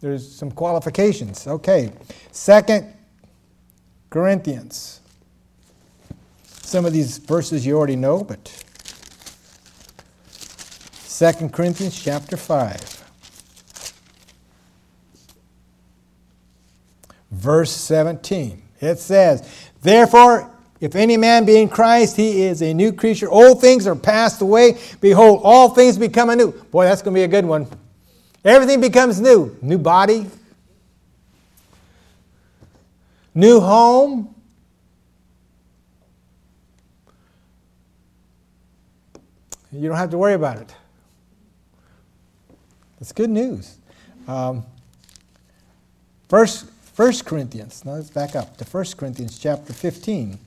[0.00, 1.46] There's some qualifications.
[1.46, 1.92] Okay.
[2.30, 2.92] Second
[4.12, 5.00] Corinthians.
[6.44, 8.44] Some of these verses you already know, but
[11.08, 13.04] 2 Corinthians chapter 5.
[17.30, 18.62] Verse 17.
[18.82, 19.48] It says,
[19.80, 23.30] Therefore, if any man be in Christ, he is a new creature.
[23.30, 24.78] Old things are passed away.
[25.00, 26.52] Behold, all things become anew.
[26.52, 27.66] Boy, that's going to be a good one.
[28.44, 29.56] Everything becomes new.
[29.62, 30.26] New body,
[33.34, 34.34] new home.
[39.70, 40.74] You don't have to worry about it.
[42.98, 43.78] That's good news.
[44.28, 44.64] Um,
[46.28, 47.84] first, First Corinthians.
[47.84, 50.38] Now let's back up to 1 Corinthians chapter 15.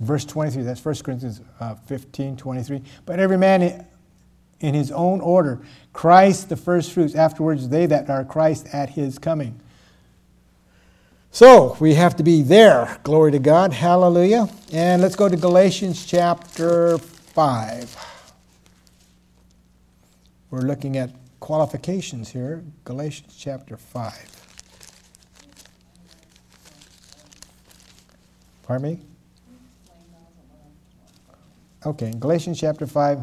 [0.00, 2.82] Verse 23, that's 1 Corinthians uh, 15, 23.
[3.04, 3.86] But every man
[4.60, 5.60] in his own order,
[5.92, 9.60] Christ the first fruits, afterwards they that are Christ at his coming.
[11.30, 12.98] So we have to be there.
[13.02, 13.72] Glory to God.
[13.72, 14.48] Hallelujah.
[14.72, 17.96] And let's go to Galatians chapter 5.
[20.50, 22.64] We're looking at qualifications here.
[22.84, 24.44] Galatians chapter 5.
[28.62, 29.00] Pardon me?
[31.86, 33.20] Okay, Galatians chapter 5,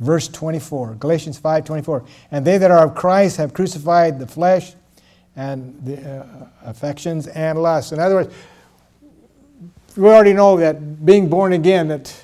[0.00, 0.94] verse 24.
[0.94, 2.04] Galatians 5 24.
[2.32, 4.74] And they that are of Christ have crucified the flesh
[5.36, 7.92] and the uh, affections and lusts.
[7.92, 8.34] In other words,
[9.96, 12.14] we already know that being born again that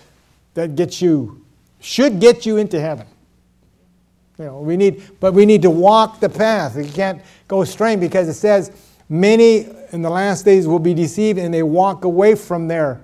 [0.54, 1.44] that gets you
[1.80, 3.06] should get you into heaven.
[4.38, 6.74] You know, we need, but we need to walk the path.
[6.76, 8.72] We can't go straight because it says
[9.08, 13.00] many in the last days will be deceived and they walk away from their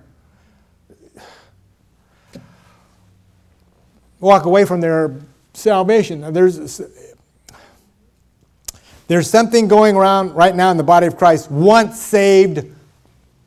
[4.20, 5.14] walk away from their
[5.52, 6.32] salvation.
[6.32, 6.80] There's
[9.06, 11.50] there's something going around right now in the body of Christ.
[11.50, 12.66] Once saved,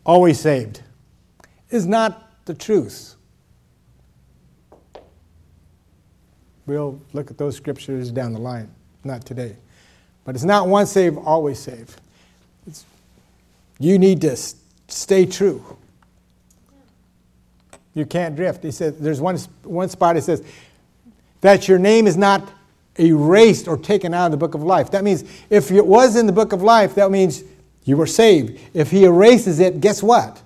[0.05, 0.81] always saved.
[1.69, 3.15] Is not the truth.
[6.65, 8.69] We'll look at those scriptures down the line,
[9.03, 9.55] not today.
[10.25, 11.99] But it's not once saved, always saved.
[13.81, 14.37] You need to
[14.89, 15.77] stay true.
[17.95, 18.63] You can't drift.
[18.63, 20.45] He says, there's one, one spot it says,
[21.41, 22.47] that your name is not
[22.99, 24.91] erased or taken out of the book of life.
[24.91, 27.43] That means if it was in the book of life, that means
[27.83, 28.59] you were saved.
[28.75, 30.39] If he erases it, guess what?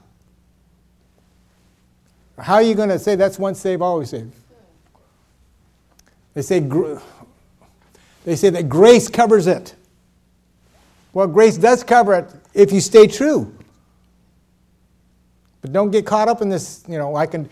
[2.39, 4.33] How are you going to say that's once saved, always saved?
[6.33, 6.61] They say,
[8.23, 9.75] they say that grace covers it.
[11.15, 13.55] Well, grace does cover it if you stay true.
[15.61, 17.49] But don't get caught up in this, you know, I can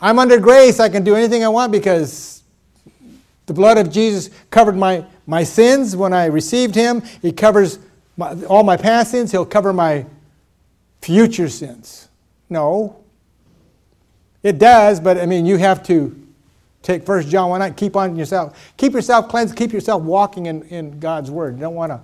[0.00, 2.44] I'm under grace, I can do anything I want because
[3.46, 7.02] the blood of Jesus covered my, my sins when I received him.
[7.20, 7.80] He covers
[8.16, 10.06] my, all my past sins, he'll cover my
[11.02, 12.08] future sins.
[12.48, 12.96] No.
[14.44, 16.16] It does, but I mean you have to
[16.84, 18.72] take First John why not keep on yourself.
[18.76, 21.56] Keep yourself cleansed, keep yourself walking in, in God's word.
[21.56, 22.00] You don't want to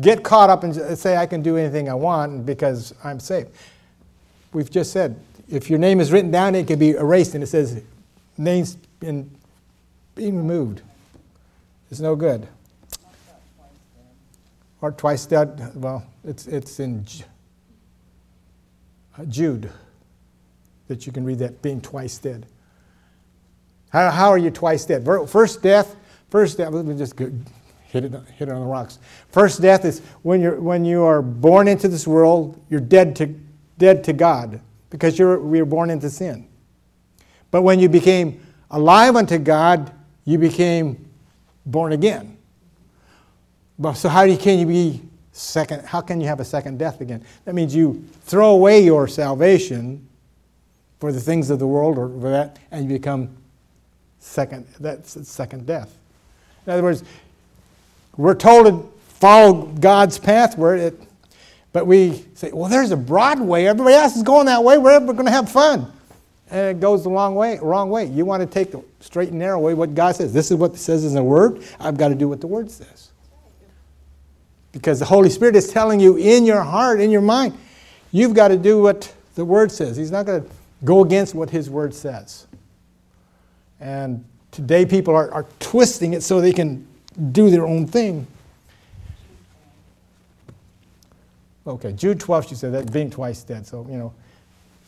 [0.00, 3.46] get caught up and say, I can do anything I want because I'm safe.
[4.52, 5.18] We've just said,
[5.48, 7.82] if your name is written down, it can be erased, and it says,
[8.36, 9.30] names been
[10.14, 10.82] being removed.
[11.90, 12.48] It's no good.
[14.80, 17.06] Or twice dead, well, it's, it's in
[19.18, 19.70] uh, Jude
[20.88, 22.46] that you can read that being twice dead.
[23.90, 25.04] How, how are you twice dead?
[25.04, 25.96] First death,
[26.30, 27.14] first death, let me just
[28.02, 28.98] hit it, hit it on the rocks.
[29.30, 33.26] First death is when, you're, when you are born into this world, you're dead to,
[33.78, 36.48] dead to God because you're, we were born into sin.
[37.50, 39.92] But when you became alive unto God,
[40.24, 41.08] you became
[41.64, 42.36] born again.
[43.78, 45.84] But so how can you be second?
[45.84, 47.24] How can you have a second death again?
[47.44, 50.06] That means you throw away your salvation
[50.98, 53.36] for the things of the world or for that, and you become
[54.18, 54.66] second.
[54.80, 55.96] That's second death.
[56.66, 57.04] In other words,
[58.16, 61.00] we're told to follow God's path where it,
[61.72, 63.66] but we say, well, there's a broad way.
[63.66, 64.78] Everybody else is going that way.
[64.78, 65.92] We're, going to have fun.
[66.50, 68.06] And it goes the wrong way, wrong way.
[68.06, 70.32] You want to take the straight and narrow way, what God says.
[70.32, 71.62] This is what it says in the Word.
[71.80, 73.10] I've got to do what the Word says.
[74.72, 77.58] Because the Holy Spirit is telling you in your heart, in your mind,
[78.12, 79.96] you've got to do what the Word says.
[79.96, 80.48] He's not going to
[80.84, 82.46] go against what His Word says.
[83.80, 86.86] And today people are, are twisting it so they can
[87.32, 88.26] do their own thing.
[91.66, 93.66] Okay, Jude 12, she said that being twice dead.
[93.66, 94.12] So, you know,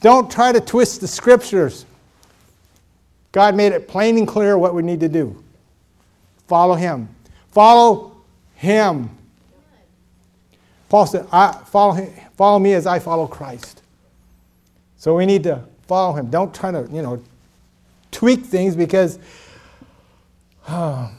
[0.00, 1.84] don't try to twist the scriptures.
[3.32, 5.42] God made it plain and clear what we need to do.
[6.46, 7.08] Follow Him.
[7.50, 8.16] Follow
[8.54, 9.10] Him.
[10.88, 13.82] Paul said, I follow, him, follow me as I follow Christ.
[14.96, 16.30] So we need to follow Him.
[16.30, 17.22] Don't try to, you know,
[18.10, 19.18] tweak things because.
[20.66, 21.10] Uh,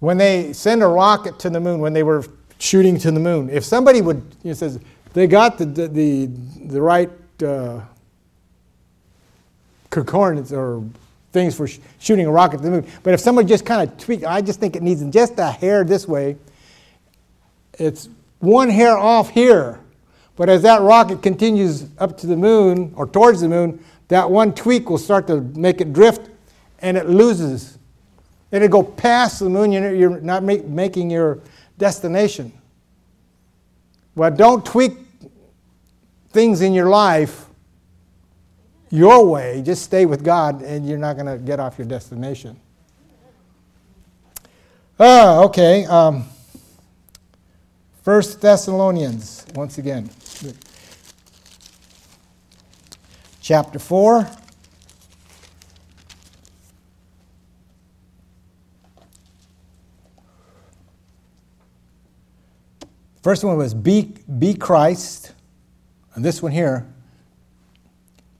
[0.00, 2.24] when they send a rocket to the moon, when they were
[2.58, 4.80] shooting to the moon, if somebody would, you know, says
[5.12, 6.26] they got the, the, the,
[6.66, 7.10] the right
[7.44, 7.80] uh,
[9.90, 10.82] coordinates or
[11.32, 13.96] things for sh- shooting a rocket to the moon, but if somebody just kind of
[13.98, 16.36] tweak, I just think it needs just a hair this way.
[17.74, 18.08] It's
[18.40, 19.78] one hair off here,
[20.36, 24.54] but as that rocket continues up to the moon or towards the moon, that one
[24.54, 26.30] tweak will start to make it drift
[26.80, 27.78] and it loses
[28.50, 31.40] It'll go past the moon, you're not make, making your
[31.78, 32.52] destination.
[34.14, 34.92] Well, don't tweak
[36.30, 37.46] things in your life
[38.90, 39.62] your way.
[39.64, 42.58] Just stay with God, and you're not going to get off your destination.
[44.98, 45.84] Ah, okay.
[45.86, 46.24] Um,
[48.02, 50.10] First Thessalonians, once again.
[53.40, 54.28] Chapter 4.
[63.22, 65.32] First one was be, be Christ.
[66.14, 66.86] And this one here,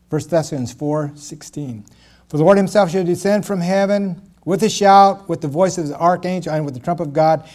[0.08, 1.84] 1 Thessalonians 4 16.
[2.28, 5.88] For the Lord himself shall descend from heaven with a shout, with the voice of
[5.88, 7.48] the archangel, and with the trump of God,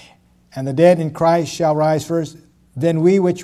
[0.55, 2.37] and the dead in Christ shall rise first.
[2.75, 3.43] Then we which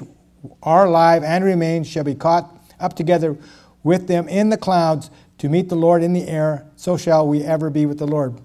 [0.61, 3.37] are alive and remain shall be caught up together
[3.83, 5.09] with them in the clouds
[5.39, 6.65] to meet the Lord in the air.
[6.75, 8.39] So shall we ever be with the Lord.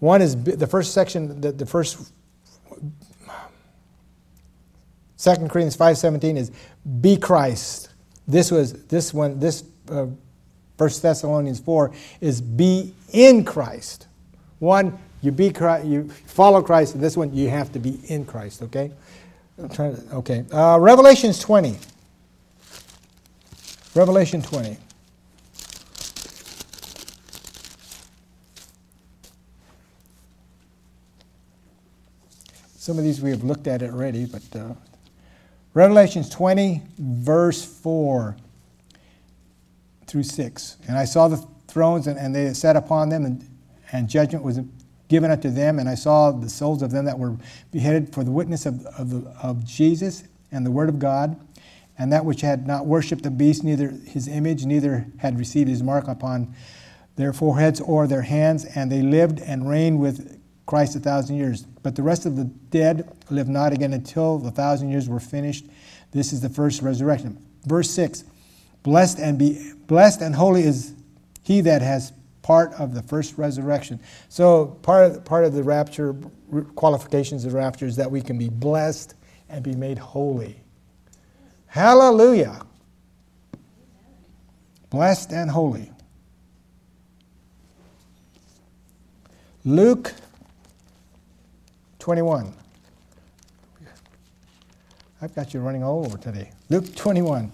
[0.00, 2.12] One is the first section, the, the first
[5.26, 6.52] 2 Corinthians 5.17 is
[7.00, 7.88] be Christ.
[8.28, 10.06] This was this one, this uh,
[10.76, 14.06] 1 Thessalonians 4 is be in Christ.
[14.60, 18.24] One, you be Christ, you follow Christ, and this one you have to be in
[18.24, 18.92] Christ, okay?
[19.72, 20.44] To, okay.
[20.52, 21.76] Uh, Revelations 20.
[23.96, 24.76] Revelation 20.
[32.76, 34.74] Some of these we have looked at already, but uh,
[35.76, 38.34] Revelations 20, verse 4
[40.06, 40.76] through 6.
[40.88, 41.36] And I saw the
[41.68, 43.46] thrones, and, and they sat upon them, and,
[43.92, 44.58] and judgment was
[45.08, 45.78] given unto them.
[45.78, 47.36] And I saw the souls of them that were
[47.72, 51.38] beheaded for the witness of, of, of Jesus and the word of God,
[51.98, 55.82] and that which had not worshipped the beast, neither his image, neither had received his
[55.82, 56.54] mark upon
[57.16, 60.35] their foreheads or their hands, and they lived and reigned with
[60.66, 61.62] Christ a thousand years.
[61.62, 65.64] But the rest of the dead live not again until the thousand years were finished.
[66.10, 67.38] This is the first resurrection.
[67.64, 68.24] Verse 6
[68.82, 70.94] Blessed and, be, blessed and holy is
[71.42, 72.12] he that has
[72.42, 74.00] part of the first resurrection.
[74.28, 76.14] So, part of, part of the rapture,
[76.76, 79.14] qualifications of rapture, is that we can be blessed
[79.48, 80.60] and be made holy.
[81.66, 82.62] Hallelujah.
[84.90, 85.90] Blessed and holy.
[89.64, 90.14] Luke
[92.06, 92.54] 21.
[95.20, 96.52] I've got you running all over today.
[96.68, 97.50] Luke 21.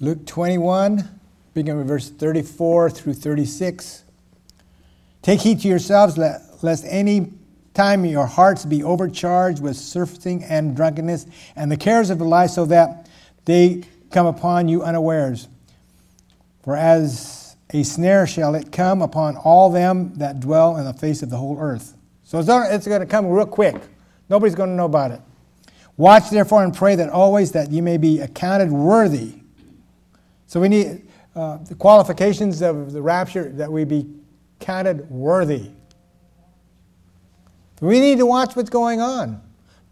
[0.00, 1.10] Luke 21,
[1.52, 4.04] beginning with verse 34 through 36.
[5.20, 7.34] Take heed to yourselves, lest any
[7.74, 12.48] time your hearts be overcharged with surfeiting and drunkenness and the cares of the life,
[12.48, 13.10] so that
[13.44, 13.84] they
[14.14, 15.48] come upon you unawares.
[16.62, 21.22] For as a snare shall it come upon all them that dwell in the face
[21.22, 21.96] of the whole earth.
[22.22, 23.74] So it's going to come real quick.
[24.30, 25.20] Nobody's going to know about it.
[25.96, 29.34] Watch therefore and pray that always that you may be accounted worthy.
[30.46, 34.06] So we need uh, the qualifications of the rapture that we be
[34.60, 35.70] counted worthy.
[37.80, 39.42] We need to watch what's going on.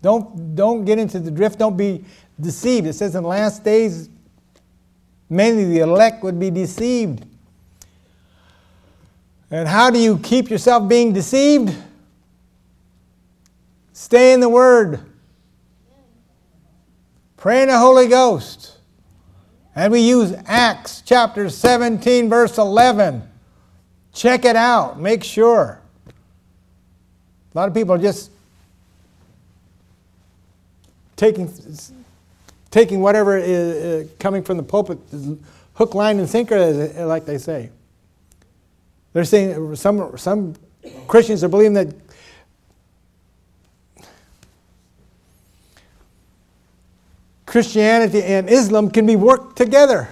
[0.03, 1.59] Don't, don't get into the drift.
[1.59, 2.05] Don't be
[2.41, 2.89] deceived.
[2.89, 4.09] It says in the last days,
[5.31, 7.25] many of the elect would be deceived.
[9.51, 11.77] And how do you keep yourself being deceived?
[13.93, 15.01] Stay in the Word.
[17.37, 18.79] Pray in the Holy Ghost.
[19.77, 23.23] And we use Acts chapter 17, verse 11.
[24.13, 25.01] Check it out.
[25.01, 25.81] Make sure.
[26.07, 28.32] A lot of people just
[31.23, 31.79] taking,
[32.73, 34.99] taking whatever is coming from the pulpit,
[35.75, 36.59] hook, line, and sinker,
[37.07, 37.71] like they say.
[39.13, 40.57] They're saying some, some
[41.07, 41.95] Christians are believing that
[47.47, 50.09] Christianity and Islam can be worked together.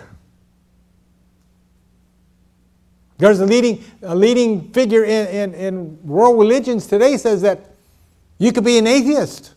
[3.18, 7.74] There's a leading, a leading figure in, in, in world religions today says that
[8.38, 9.54] you could be an atheist.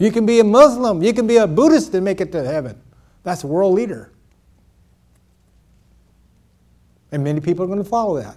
[0.00, 1.02] You can be a Muslim.
[1.02, 2.80] You can be a Buddhist and make it to heaven.
[3.22, 4.10] That's a world leader.
[7.12, 8.36] And many people are going to follow that.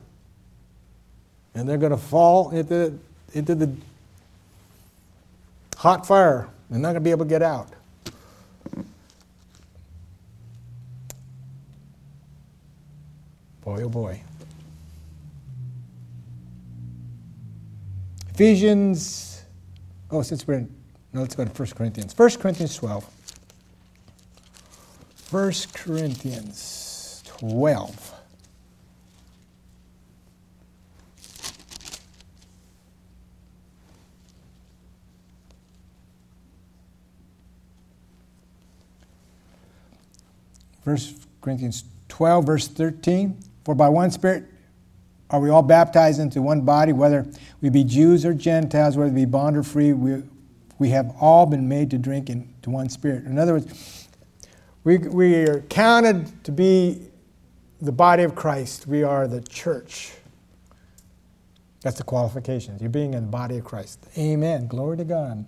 [1.55, 2.99] And they're going to fall into,
[3.33, 3.73] into the
[5.77, 6.49] hot fire.
[6.69, 7.69] They're not going to be able to get out.
[13.61, 14.21] Boy, oh boy.
[18.31, 19.45] Ephesians,
[20.11, 20.82] oh, since we're in,
[21.13, 22.17] no, let's go to 1 Corinthians.
[22.17, 23.05] 1 Corinthians 12.
[25.29, 28.13] 1 Corinthians 12.
[40.83, 43.37] First Corinthians 12, verse 13.
[43.63, 44.45] For by one Spirit
[45.29, 47.25] are we all baptized into one body, whether
[47.61, 50.23] we be Jews or Gentiles, whether we be bond or free, we,
[50.83, 53.23] we have all been made to drink into one Spirit.
[53.23, 54.09] In other words,
[54.83, 57.07] we, we are counted to be
[57.79, 58.85] the body of Christ.
[58.85, 60.11] We are the church.
[61.83, 62.81] That's the qualifications.
[62.81, 63.97] You're being in the body of Christ.
[64.17, 64.67] Amen.
[64.67, 65.45] Glory to God.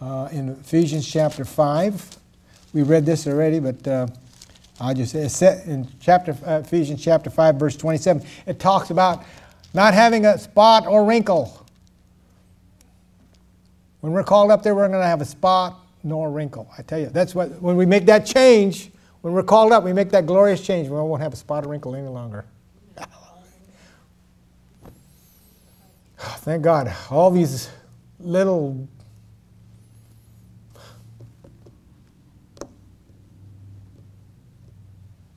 [0.00, 2.16] Uh, in Ephesians chapter 5,
[2.72, 3.86] we read this already, but.
[3.86, 4.08] Uh,
[4.80, 9.24] I'll just say in chapter uh, Ephesians chapter 5 verse 27 it talks about
[9.74, 11.66] not having a spot or wrinkle.
[14.00, 16.70] When we're called up there we're going to have a spot nor wrinkle.
[16.76, 18.90] I tell you that's what when we make that change
[19.22, 21.68] when we're called up we make that glorious change we won't have a spot or
[21.68, 22.44] wrinkle any longer.
[26.18, 27.70] Thank God all these
[28.20, 28.88] little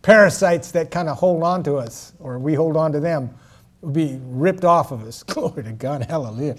[0.01, 3.29] parasites that kind of hold on to us, or we hold on to them,
[3.81, 5.23] will be ripped off of us.
[5.27, 6.55] Glory to God, hallelujah.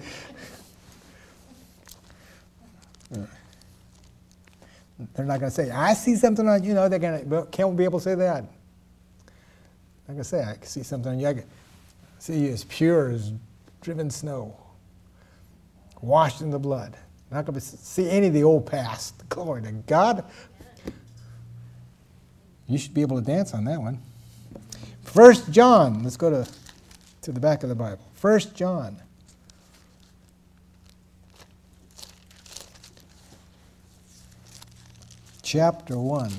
[5.15, 6.75] They're not going to say, I see something on you.
[6.75, 8.45] know, they're going to, can't be able to say that.
[10.09, 11.29] Like I say, I can see something on you.
[11.29, 11.45] I can
[12.19, 13.33] see you as pure as
[13.81, 14.57] driven snow,
[16.01, 16.97] washed in the blood.
[17.31, 19.29] Not going to see any of the old past.
[19.29, 20.25] Glory to God.
[22.69, 24.01] You should be able to dance on that one.
[25.03, 26.51] First John, let's go to,
[27.23, 28.05] to the back of the Bible.
[28.15, 29.01] First John.
[35.53, 36.33] Chapter 1.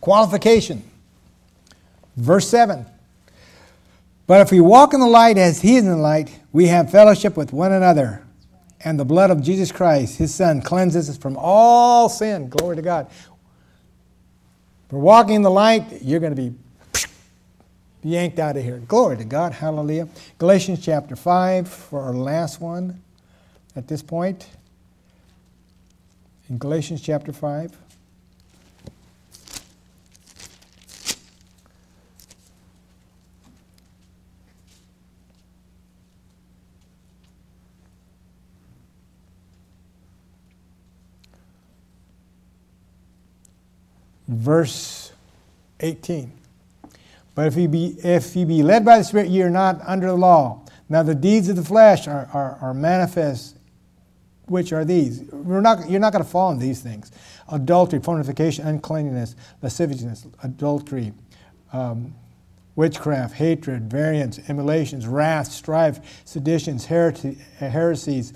[0.00, 0.84] Qualification.
[2.16, 2.86] Verse 7.
[4.28, 6.92] But if we walk in the light as he is in the light, we have
[6.92, 8.24] fellowship with one another
[8.84, 12.50] and the blood of Jesus Christ, his Son, cleanses us from all sin.
[12.50, 13.08] Glory to God.
[14.90, 16.54] For walking in the light, you're going to be
[18.04, 18.78] yanked out of here.
[18.86, 19.52] Glory to God.
[19.52, 20.06] Hallelujah.
[20.38, 23.02] Galatians chapter 5 for our last one
[23.76, 24.48] at this point.
[26.48, 27.76] In Galatians chapter 5.
[44.42, 45.12] verse
[45.80, 46.32] 18.
[47.34, 50.08] But if you be, if you be led by the Spirit, you are not under
[50.08, 50.64] the law.
[50.88, 53.56] Now the deeds of the flesh are, are, are manifest,
[54.46, 55.22] which are these.
[55.30, 57.10] We're not, you're not going to fall in these things
[57.48, 61.12] adultery, fornication, uncleanness, lasciviousness, adultery,
[61.72, 62.14] um,
[62.76, 68.32] witchcraft, hatred, variance, emulations, wrath, strife, seditions, heresies,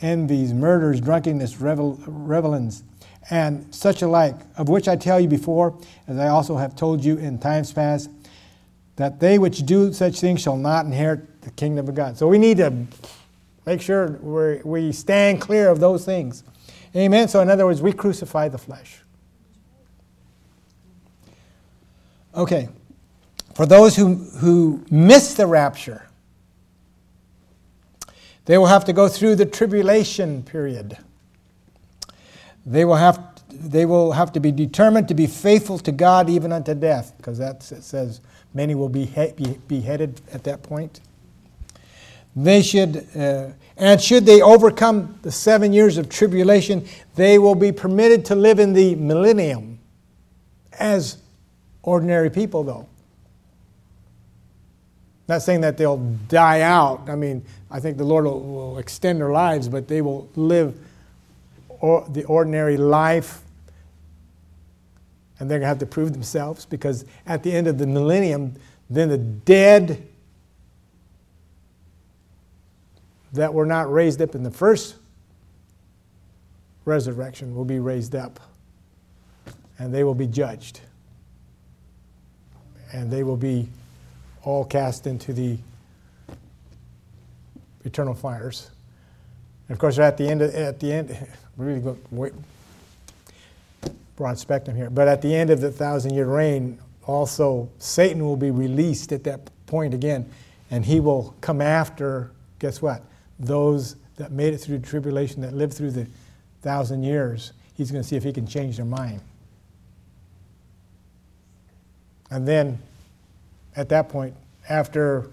[0.00, 2.70] envies, murders, drunkenness, revel,
[3.30, 7.16] and such alike, of which I tell you before, as I also have told you
[7.16, 8.10] in times past,
[8.96, 12.16] that they which do such things shall not inherit the kingdom of God.
[12.16, 12.86] So we need to
[13.66, 16.44] make sure we we stand clear of those things.
[16.94, 17.28] Amen.
[17.28, 19.02] So, in other words, we crucify the flesh.
[22.34, 22.68] Okay.
[23.54, 26.06] For those who, who miss the rapture,
[28.44, 30.98] they will have to go through the tribulation period.
[32.64, 36.52] They will have they will have to be determined to be faithful to God even
[36.52, 38.20] unto death, because that says
[38.56, 39.04] Many will be
[39.36, 41.00] be beheaded at that point.
[42.36, 47.72] They should, uh, and should they overcome the seven years of tribulation, they will be
[47.72, 49.78] permitted to live in the millennium
[50.78, 51.16] as
[51.82, 52.86] ordinary people, though.
[55.28, 55.96] Not saying that they'll
[56.28, 57.08] die out.
[57.08, 60.78] I mean, I think the Lord will, will extend their lives, but they will live
[61.80, 63.40] or, the ordinary life.
[65.38, 68.54] And they're going to have to prove themselves because at the end of the millennium,
[68.88, 70.06] then the dead
[73.36, 74.96] that were not raised up in the first
[76.86, 78.40] resurrection will be raised up.
[79.78, 80.80] And they will be judged.
[82.92, 83.68] And they will be
[84.42, 85.58] all cast into the
[87.84, 88.70] eternal fires.
[89.68, 92.32] And of course, at the end, of, at the end, really go, wait,
[94.14, 94.88] broad spectrum here.
[94.88, 99.50] But at the end of the thousand-year reign, also Satan will be released at that
[99.66, 100.30] point again,
[100.70, 102.30] and he will come after.
[102.60, 103.02] Guess what?
[103.38, 106.06] Those that made it through the tribulation, that lived through the
[106.62, 109.20] thousand years, he's going to see if he can change their mind.
[112.30, 112.78] And then
[113.76, 114.34] at that point,
[114.68, 115.28] after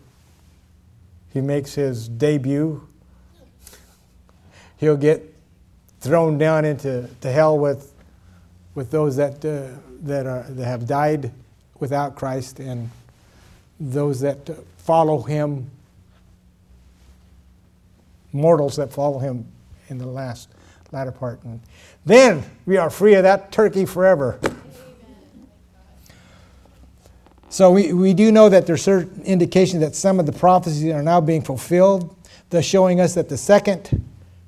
[1.31, 2.87] he makes his debut,
[4.77, 5.33] he'll get
[6.01, 7.93] thrown down into to hell with,
[8.75, 11.31] with those that, uh, that, are, that have died
[11.79, 12.89] without Christ and
[13.79, 15.71] those that follow him,
[18.34, 19.45] mortals that follow him
[19.89, 20.49] in the last
[20.91, 21.43] latter part.
[21.43, 21.61] And
[22.05, 24.39] then we are free of that turkey forever.
[27.49, 31.03] So we, we do know that there's certain indications that some of the prophecies are
[31.03, 32.15] now being fulfilled,
[32.49, 34.03] thus showing us that the second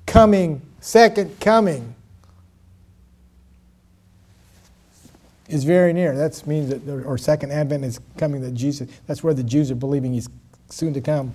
[0.06, 1.94] coming, second coming
[5.48, 6.16] is very near.
[6.16, 9.76] That means that, or second advent is coming that Jesus, that's where the Jews are
[9.76, 10.28] believing he's
[10.68, 11.32] soon to come.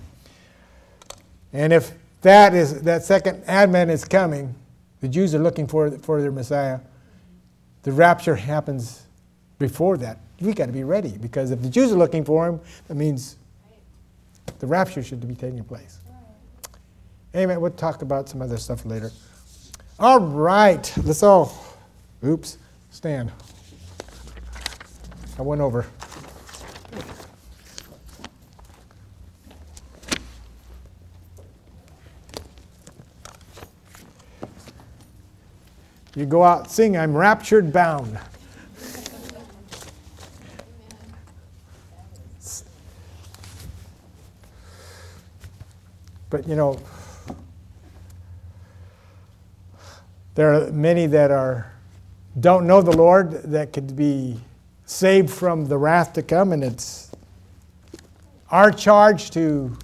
[1.53, 4.55] And if that is, that second advent is coming,
[4.99, 6.79] the Jews are looking for, for their Messiah,
[7.83, 9.03] the rapture happens
[9.57, 12.59] before that we got to be ready because if the Jews are looking for him,
[12.87, 13.37] that means
[14.59, 15.99] the rapture should be taking place.
[17.35, 17.61] Amen.
[17.61, 19.11] We'll talk about some other stuff later.
[19.99, 20.91] All right.
[21.03, 21.53] Let's all,
[22.25, 22.57] oops,
[22.89, 23.31] stand.
[25.37, 25.85] I went over.
[36.21, 38.19] You go out, sing, I'm raptured bound.
[46.29, 46.79] But you know,
[50.35, 51.71] there are many that are
[52.39, 54.39] don't know the Lord that could be
[54.85, 57.09] saved from the wrath to come, and it's
[58.51, 59.75] our charge to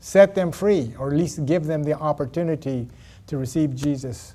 [0.00, 2.88] set them free, or at least give them the opportunity
[3.26, 4.32] to receive Jesus.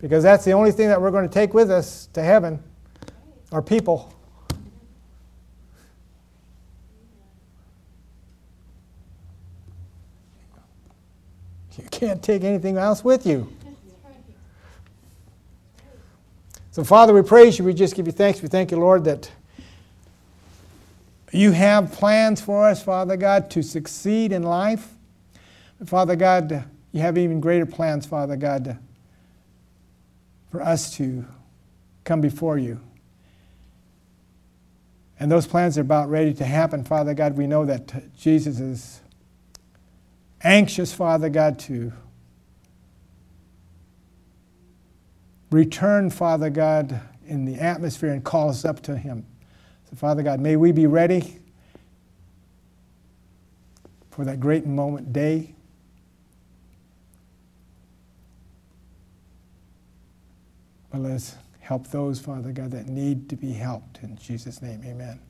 [0.00, 2.62] Because that's the only thing that we're going to take with us to heaven,
[3.52, 4.14] our people.
[11.76, 13.50] You can't take anything else with you.
[16.72, 17.64] So, Father, we praise you.
[17.64, 18.40] We just give you thanks.
[18.40, 19.30] We thank you, Lord, that
[21.32, 24.94] you have plans for us, Father God, to succeed in life.
[25.84, 28.78] Father God, you have even greater plans, Father God,
[30.50, 31.24] for us to
[32.04, 32.80] come before you.
[35.18, 37.36] And those plans are about ready to happen, Father God.
[37.36, 39.00] We know that Jesus is
[40.42, 41.92] anxious, Father God, to
[45.50, 49.26] return, Father God, in the atmosphere and call us up to Him.
[49.90, 51.38] So, Father God, may we be ready
[54.10, 55.54] for that great moment day.
[60.90, 64.00] But let's help those, Father God, that need to be helped.
[64.02, 65.20] In Jesus' name, amen.